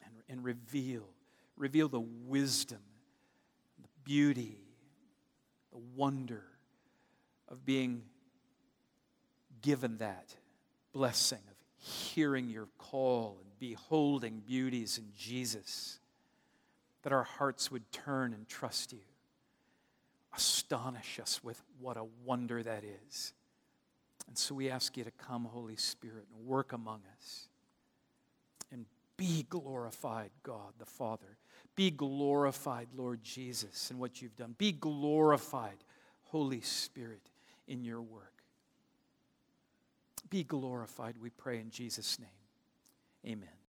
And, 0.07 0.15
and 0.29 0.45
reveal, 0.45 1.09
reveal 1.57 1.89
the 1.89 2.01
wisdom, 2.01 2.81
the 3.81 3.89
beauty, 4.05 4.59
the 5.73 5.81
wonder 5.97 6.45
of 7.49 7.65
being 7.65 8.03
given 9.61 9.99
that 9.99 10.35
blessing 10.93 11.41
of 11.51 11.57
hearing 11.77 12.49
your 12.49 12.69
call 12.79 13.39
and 13.43 13.59
beholding 13.59 14.43
beauties 14.47 14.99
in 14.99 15.05
Jesus, 15.19 15.99
that 17.05 17.13
our 17.13 17.23
hearts 17.23 17.71
would 17.71 17.93
turn 17.93 18.33
and 18.33 18.49
trust 18.49 18.93
you. 18.93 18.99
Astonish 20.35 21.21
us 21.21 21.45
with 21.45 21.63
what 21.79 21.97
a 21.97 22.07
wonder 22.25 22.63
that 22.63 22.83
is. 22.83 23.35
And 24.27 24.37
so 24.37 24.55
we 24.55 24.71
ask 24.71 24.97
you 24.97 25.05
to 25.05 25.11
come, 25.13 25.45
Holy 25.45 25.77
Spirit, 25.77 26.25
and 26.35 26.47
work 26.47 26.73
among 26.73 27.03
us. 27.17 27.49
And 28.73 28.87
be 29.19 29.47
glorified, 29.49 30.31
God 30.43 30.73
the 30.79 30.87
Father. 30.87 31.37
Be 31.77 31.91
glorified, 31.91 32.89
Lord 32.97 33.23
Jesus, 33.23 33.91
in 33.91 33.99
what 33.99 34.23
you've 34.23 34.37
done. 34.37 34.55
Be 34.57 34.73
glorified, 34.73 35.85
Holy 36.25 36.63
Spirit, 36.63 37.31
in 37.69 37.85
your 37.85 38.01
work. 38.01 38.33
Be 40.31 40.43
glorified, 40.43 41.17
we 41.21 41.31
pray 41.31 41.59
in 41.61 41.71
Jesus' 41.71 42.19
name. 42.19 42.29
Amen. 43.27 43.64